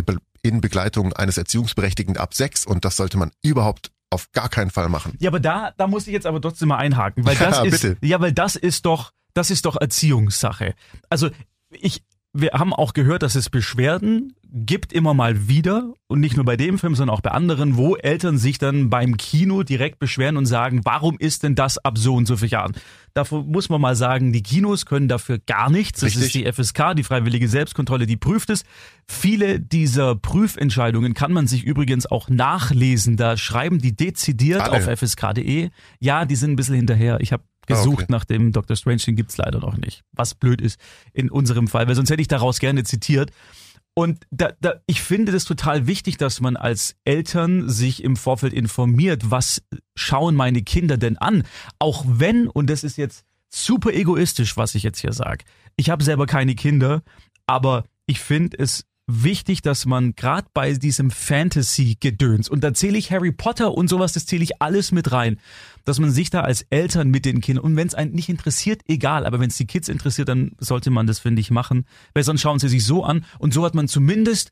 in 0.41 0.61
Begleitung 0.61 1.11
eines 1.13 1.37
Erziehungsberechtigten 1.37 2.15
ab 2.15 2.33
sechs. 2.33 2.65
Und 2.65 2.85
das 2.85 2.95
sollte 2.95 3.17
man 3.17 3.31
überhaupt 3.41 3.91
auf 4.11 4.31
gar 4.31 4.49
keinen 4.49 4.71
Fall 4.71 4.89
machen. 4.89 5.13
Ja, 5.19 5.29
aber 5.29 5.39
da, 5.39 5.71
da 5.77 5.87
muss 5.87 6.07
ich 6.07 6.13
jetzt 6.13 6.25
aber 6.25 6.41
trotzdem 6.41 6.69
mal 6.69 6.77
einhaken, 6.77 7.25
weil 7.25 7.35
das 7.37 7.57
Ja, 7.57 7.63
ist, 7.63 7.81
bitte. 7.81 7.97
ja, 8.05 8.19
weil 8.19 8.31
das 8.33 8.55
ist 8.55 8.85
doch, 8.85 9.11
das 9.33 9.51
ist 9.51 9.65
doch 9.65 9.75
Erziehungssache. 9.79 10.73
Also 11.09 11.29
ich, 11.69 12.03
wir 12.41 12.51
haben 12.53 12.73
auch 12.73 12.93
gehört, 12.93 13.23
dass 13.23 13.35
es 13.35 13.49
Beschwerden 13.49 14.33
gibt 14.51 14.93
immer 14.93 15.13
mal 15.13 15.47
wieder 15.47 15.93
und 16.07 16.19
nicht 16.19 16.35
nur 16.35 16.45
bei 16.45 16.57
dem 16.57 16.79
Film, 16.79 16.95
sondern 16.95 17.15
auch 17.15 17.21
bei 17.21 17.31
anderen, 17.31 17.77
wo 17.77 17.95
Eltern 17.95 18.37
sich 18.37 18.57
dann 18.57 18.89
beim 18.89 19.15
Kino 19.17 19.63
direkt 19.63 19.99
beschweren 19.99 20.37
und 20.37 20.47
sagen, 20.47 20.81
warum 20.85 21.17
ist 21.19 21.43
denn 21.43 21.53
das 21.53 21.77
ab 21.77 21.97
so 21.97 22.15
und 22.15 22.25
so 22.25 22.35
vielen 22.35 22.51
Jahren? 22.51 22.73
Dafür 23.13 23.43
muss 23.43 23.69
man 23.69 23.79
mal 23.79 23.95
sagen, 23.95 24.33
die 24.33 24.41
Kinos 24.41 24.85
können 24.85 25.07
dafür 25.07 25.39
gar 25.39 25.69
nichts. 25.69 25.99
Das 25.99 26.15
Richtig. 26.15 26.25
ist 26.25 26.35
die 26.35 26.51
FSK, 26.51 26.95
die 26.95 27.03
Freiwillige 27.03 27.47
Selbstkontrolle, 27.47 28.07
die 28.07 28.17
prüft 28.17 28.49
es. 28.49 28.63
Viele 29.07 29.59
dieser 29.59 30.15
Prüfentscheidungen 30.15 31.13
kann 31.13 31.31
man 31.31 31.45
sich 31.45 31.63
übrigens 31.63 32.07
auch 32.07 32.29
nachlesen. 32.29 33.17
Da 33.17 33.37
schreiben 33.37 33.79
die 33.79 33.95
dezidiert 33.95 34.61
Alle. 34.61 34.77
auf 34.77 34.99
fsk.de. 34.99 35.69
Ja, 35.99 36.25
die 36.25 36.35
sind 36.35 36.51
ein 36.51 36.55
bisschen 36.55 36.75
hinterher. 36.75 37.19
Ich 37.21 37.33
habe 37.33 37.43
gesucht 37.69 38.01
Ah, 38.01 38.03
okay. 38.03 38.11
nach 38.11 38.25
dem 38.25 38.51
Dr. 38.51 38.75
Strange, 38.75 38.97
den 39.05 39.15
gibt's 39.15 39.37
leider 39.37 39.59
noch 39.59 39.77
nicht. 39.77 40.03
Was 40.11 40.35
blöd 40.35 40.59
ist 40.59 40.79
in 41.13 41.29
unserem 41.31 41.67
Fall, 41.67 41.87
weil 41.87 41.95
sonst 41.95 42.09
hätte 42.09 42.21
ich 42.21 42.27
daraus 42.27 42.59
gerne 42.59 42.83
zitiert. 42.83 43.31
Und 43.93 44.25
da, 44.31 44.51
da, 44.61 44.75
ich 44.85 45.01
finde 45.01 45.31
das 45.31 45.45
total 45.45 45.87
wichtig, 45.87 46.17
dass 46.17 46.41
man 46.41 46.55
als 46.55 46.95
Eltern 47.05 47.69
sich 47.69 48.03
im 48.03 48.15
Vorfeld 48.15 48.53
informiert, 48.53 49.31
was 49.31 49.61
schauen 49.95 50.35
meine 50.35 50.61
Kinder 50.61 50.97
denn 50.97 51.17
an? 51.17 51.43
Auch 51.79 52.05
wenn, 52.07 52.47
und 52.47 52.69
das 52.69 52.83
ist 52.83 52.97
jetzt 52.97 53.25
super 53.49 53.91
egoistisch, 53.91 54.57
was 54.57 54.75
ich 54.75 54.83
jetzt 54.83 54.99
hier 54.99 55.11
sage, 55.13 55.43
ich 55.75 55.89
habe 55.89 56.03
selber 56.03 56.27
keine 56.27 56.55
Kinder, 56.55 57.01
aber 57.47 57.85
ich 58.05 58.19
finde 58.19 58.57
es 58.57 58.85
wichtig, 59.09 59.61
dass 59.61 59.85
man 59.85 60.15
gerade 60.15 60.47
bei 60.53 60.73
diesem 60.73 61.11
Fantasy-Gedöns, 61.11 62.47
und 62.47 62.63
da 62.63 62.73
zähle 62.73 62.97
ich 62.97 63.11
Harry 63.11 63.31
Potter 63.31 63.73
und 63.73 63.89
sowas, 63.89 64.13
das 64.13 64.25
zähle 64.25 64.43
ich 64.43 64.61
alles 64.61 64.91
mit 64.91 65.11
rein, 65.11 65.39
dass 65.85 65.99
man 65.99 66.11
sich 66.11 66.29
da 66.29 66.41
als 66.41 66.61
Eltern 66.69 67.09
mit 67.09 67.25
den 67.25 67.41
Kindern, 67.41 67.65
und 67.65 67.75
wenn 67.75 67.87
es 67.87 67.95
einen 67.95 68.13
nicht 68.13 68.29
interessiert, 68.29 68.81
egal, 68.87 69.25
aber 69.25 69.39
wenn 69.39 69.49
es 69.49 69.57
die 69.57 69.67
Kids 69.67 69.89
interessiert, 69.89 70.29
dann 70.29 70.51
sollte 70.59 70.91
man 70.91 71.07
das, 71.07 71.19
finde 71.19 71.41
ich, 71.41 71.51
machen, 71.51 71.85
weil 72.13 72.23
sonst 72.23 72.41
schauen 72.41 72.59
sie 72.59 72.69
sich 72.69 72.85
so 72.85 73.03
an 73.03 73.25
und 73.39 73.53
so 73.53 73.65
hat 73.65 73.75
man 73.75 73.87
zumindest 73.87 74.51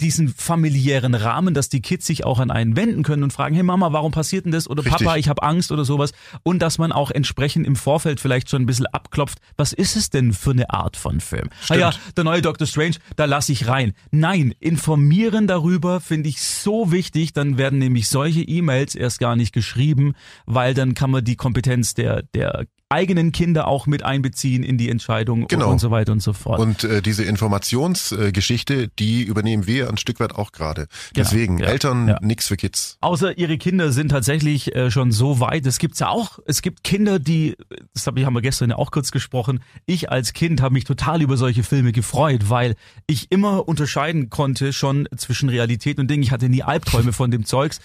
diesen 0.00 0.28
familiären 0.28 1.14
Rahmen, 1.14 1.54
dass 1.54 1.68
die 1.68 1.82
Kids 1.82 2.06
sich 2.06 2.24
auch 2.24 2.38
an 2.38 2.50
einen 2.50 2.76
wenden 2.76 3.02
können 3.02 3.22
und 3.22 3.32
fragen, 3.32 3.54
hey 3.54 3.62
Mama, 3.62 3.92
warum 3.92 4.12
passiert 4.12 4.44
denn 4.44 4.52
das? 4.52 4.68
Oder 4.68 4.84
Richtig. 4.84 5.06
Papa, 5.06 5.16
ich 5.16 5.28
habe 5.28 5.42
Angst 5.42 5.70
oder 5.70 5.84
sowas. 5.84 6.12
Und 6.42 6.60
dass 6.60 6.78
man 6.78 6.92
auch 6.92 7.10
entsprechend 7.10 7.66
im 7.66 7.76
Vorfeld 7.76 8.20
vielleicht 8.20 8.50
schon 8.50 8.62
ein 8.62 8.66
bisschen 8.66 8.86
abklopft, 8.86 9.38
was 9.56 9.72
ist 9.72 9.96
es 9.96 10.10
denn 10.10 10.32
für 10.32 10.50
eine 10.50 10.70
Art 10.70 10.96
von 10.96 11.20
Film? 11.20 11.48
Ah 11.68 11.76
ja, 11.76 11.92
der 12.16 12.24
neue 12.24 12.42
Doctor 12.42 12.66
Strange, 12.66 12.96
da 13.16 13.26
lasse 13.26 13.52
ich 13.52 13.68
rein. 13.68 13.92
Nein, 14.10 14.54
informieren 14.60 15.46
darüber 15.46 16.00
finde 16.00 16.28
ich 16.28 16.40
so 16.40 16.90
wichtig, 16.90 17.32
dann 17.32 17.58
werden 17.58 17.78
nämlich 17.78 18.08
solche 18.08 18.42
E-Mails 18.42 18.94
erst 18.94 19.20
gar 19.20 19.36
nicht 19.36 19.52
geschrieben, 19.52 20.14
weil 20.46 20.74
dann 20.74 20.94
kann 20.94 21.10
man 21.10 21.24
die 21.24 21.36
Kompetenz 21.36 21.94
der, 21.94 22.22
der 22.22 22.66
eigenen 22.92 23.32
Kinder 23.32 23.66
auch 23.66 23.86
mit 23.86 24.02
einbeziehen 24.04 24.62
in 24.62 24.78
die 24.78 24.88
Entscheidung 24.90 25.46
Genau. 25.48 25.70
und 25.70 25.78
so 25.80 25.90
weiter 25.90 26.12
und 26.12 26.20
so 26.22 26.32
fort. 26.32 26.60
Und 26.60 26.84
äh, 26.84 27.02
diese 27.02 27.24
Informationsgeschichte, 27.24 28.88
die 28.98 29.22
übernehmen 29.22 29.66
wir 29.66 29.88
ein 29.88 29.96
Stück 29.96 30.20
weit 30.20 30.34
auch 30.34 30.52
gerade. 30.52 30.86
Deswegen, 31.16 31.56
Genau. 31.56 31.68
ja, 31.68 31.72
Eltern, 31.72 32.08
ja. 32.08 32.18
nix 32.22 32.48
für 32.48 32.56
Kids. 32.56 32.98
Außer 33.00 33.38
ihre 33.38 33.58
Kinder 33.58 33.92
sind 33.92 34.08
tatsächlich 34.10 34.74
äh, 34.74 34.90
schon 34.90 35.12
so 35.12 35.40
weit. 35.40 35.66
Es 35.66 35.78
gibt's 35.78 35.98
ja 36.00 36.08
auch. 36.08 36.38
Es 36.46 36.62
gibt 36.62 36.84
Kinder, 36.84 37.18
die, 37.18 37.56
das 37.94 38.06
hab 38.06 38.16
ich, 38.18 38.24
haben 38.26 38.34
wir 38.34 38.42
gestern 38.42 38.70
ja 38.70 38.76
auch 38.76 38.90
kurz 38.90 39.10
gesprochen. 39.10 39.60
Ich 39.86 40.10
als 40.10 40.32
Kind 40.32 40.60
habe 40.60 40.74
mich 40.74 40.84
total 40.84 41.22
über 41.22 41.36
solche 41.36 41.62
Filme 41.62 41.92
gefreut, 41.92 42.50
weil 42.50 42.74
ich 43.06 43.32
immer 43.32 43.66
unterscheiden 43.68 44.30
konnte 44.30 44.72
schon 44.72 45.08
zwischen 45.16 45.48
Realität 45.48 45.98
und 45.98 46.10
Ding. 46.10 46.22
Ich 46.22 46.30
hatte 46.30 46.48
nie 46.48 46.62
Albträume 46.62 47.12
von 47.12 47.30
dem 47.30 47.44
Zeugs, 47.44 47.80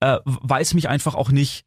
äh, 0.00 0.18
weil 0.24 0.62
es 0.62 0.74
mich 0.74 0.88
einfach 0.88 1.14
auch 1.14 1.30
nicht 1.30 1.64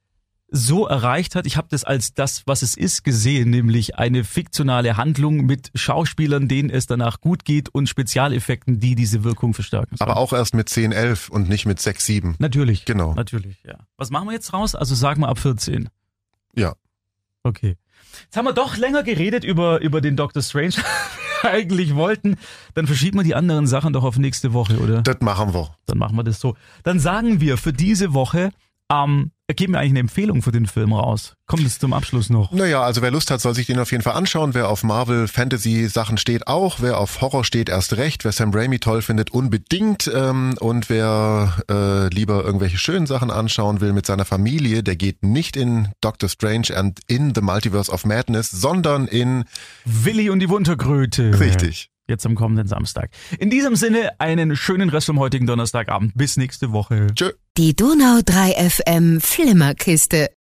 so 0.51 0.85
erreicht 0.85 1.35
hat. 1.35 1.47
Ich 1.47 1.55
habe 1.57 1.67
das 1.71 1.83
als 1.85 2.13
das, 2.13 2.43
was 2.45 2.61
es 2.61 2.75
ist, 2.75 3.03
gesehen, 3.03 3.49
nämlich 3.49 3.97
eine 3.97 4.23
fiktionale 4.25 4.97
Handlung 4.97 5.45
mit 5.45 5.71
Schauspielern, 5.73 6.49
denen 6.49 6.69
es 6.69 6.85
danach 6.87 7.21
gut 7.21 7.45
geht 7.45 7.69
und 7.69 7.87
Spezialeffekten, 7.87 8.79
die 8.79 8.95
diese 8.95 9.23
Wirkung 9.23 9.53
verstärken. 9.53 9.95
sollen. 9.95 10.09
Aber 10.09 10.19
auch 10.19 10.33
erst 10.33 10.53
mit 10.53 10.67
10, 10.67 10.91
11 10.91 11.29
und 11.29 11.47
nicht 11.49 11.65
mit 11.65 11.79
6, 11.79 12.05
7. 12.05 12.35
Natürlich. 12.39 12.85
Genau. 12.85 13.13
Natürlich, 13.13 13.63
ja. 13.65 13.77
Was 13.97 14.09
machen 14.09 14.27
wir 14.27 14.33
jetzt 14.33 14.51
raus? 14.53 14.75
Also 14.75 14.93
sagen 14.93 15.21
wir 15.21 15.29
ab 15.29 15.39
14. 15.39 15.89
Ja. 16.55 16.73
Okay. 17.43 17.77
Jetzt 18.23 18.35
haben 18.35 18.45
wir 18.45 18.53
doch 18.53 18.75
länger 18.75 19.03
geredet 19.03 19.45
über, 19.45 19.79
über 19.81 20.01
den 20.01 20.17
Doctor 20.17 20.43
Strange, 20.43 20.75
als 20.75 21.43
wir 21.43 21.51
eigentlich 21.51 21.95
wollten. 21.95 22.35
Dann 22.73 22.87
verschieben 22.87 23.17
wir 23.19 23.23
die 23.23 23.35
anderen 23.35 23.67
Sachen 23.67 23.93
doch 23.93 24.03
auf 24.03 24.17
nächste 24.17 24.51
Woche, 24.51 24.79
oder? 24.79 25.01
Das 25.01 25.21
machen 25.21 25.53
wir. 25.53 25.73
Dann 25.85 25.97
machen 25.97 26.17
wir 26.17 26.23
das 26.23 26.41
so. 26.41 26.55
Dann 26.83 26.99
sagen 26.99 27.39
wir 27.39 27.57
für 27.57 27.71
diese 27.71 28.13
Woche, 28.13 28.51
ähm, 28.91 29.31
geben 29.55 29.73
wir 29.73 29.79
eigentlich 29.79 29.91
eine 29.91 29.99
Empfehlung 29.99 30.41
für 30.41 30.51
den 30.51 30.65
Film 30.65 30.93
raus. 30.93 31.35
Kommt 31.45 31.65
es 31.65 31.79
zum 31.79 31.93
Abschluss 31.93 32.29
noch? 32.29 32.51
Naja, 32.51 32.81
also 32.81 33.01
wer 33.01 33.11
Lust 33.11 33.31
hat, 33.31 33.41
soll 33.41 33.53
sich 33.53 33.67
den 33.67 33.79
auf 33.79 33.91
jeden 33.91 34.03
Fall 34.03 34.13
anschauen. 34.13 34.53
Wer 34.53 34.69
auf 34.69 34.83
Marvel 34.83 35.27
Fantasy 35.27 35.87
Sachen 35.87 36.17
steht, 36.17 36.47
auch. 36.47 36.77
Wer 36.79 36.97
auf 36.97 37.21
Horror 37.21 37.43
steht, 37.43 37.69
erst 37.69 37.97
recht. 37.97 38.23
Wer 38.23 38.31
Sam 38.31 38.53
Raimi 38.53 38.79
toll 38.79 39.01
findet, 39.01 39.31
unbedingt. 39.31 40.09
Ähm, 40.13 40.55
und 40.59 40.89
wer 40.89 41.57
äh, 41.69 42.07
lieber 42.13 42.43
irgendwelche 42.43 42.77
schönen 42.77 43.05
Sachen 43.05 43.31
anschauen 43.31 43.81
will 43.81 43.93
mit 43.93 44.05
seiner 44.05 44.25
Familie, 44.25 44.83
der 44.83 44.95
geht 44.95 45.23
nicht 45.23 45.55
in 45.55 45.89
Doctor 46.01 46.29
Strange 46.29 46.75
and 46.75 46.99
in 47.07 47.33
the 47.35 47.41
Multiverse 47.41 47.91
of 47.91 48.05
Madness, 48.05 48.51
sondern 48.51 49.07
in 49.07 49.45
Willi 49.85 50.29
und 50.29 50.39
die 50.39 50.49
Wunderkröte. 50.49 51.39
richtig. 51.39 51.89
Jetzt 52.07 52.25
am 52.25 52.35
kommenden 52.35 52.67
Samstag. 52.67 53.09
In 53.39 53.49
diesem 53.49 53.77
Sinne 53.77 54.19
einen 54.19 54.57
schönen 54.57 54.89
Rest 54.89 55.05
vom 55.05 55.19
heutigen 55.19 55.45
Donnerstagabend. 55.45 56.11
Bis 56.13 56.35
nächste 56.35 56.73
Woche. 56.73 57.07
Tschö. 57.15 57.31
Die 57.57 57.75
Donau 57.75 58.21
3 58.25 58.53
FM 58.69 59.19
Flimmerkiste. 59.19 60.29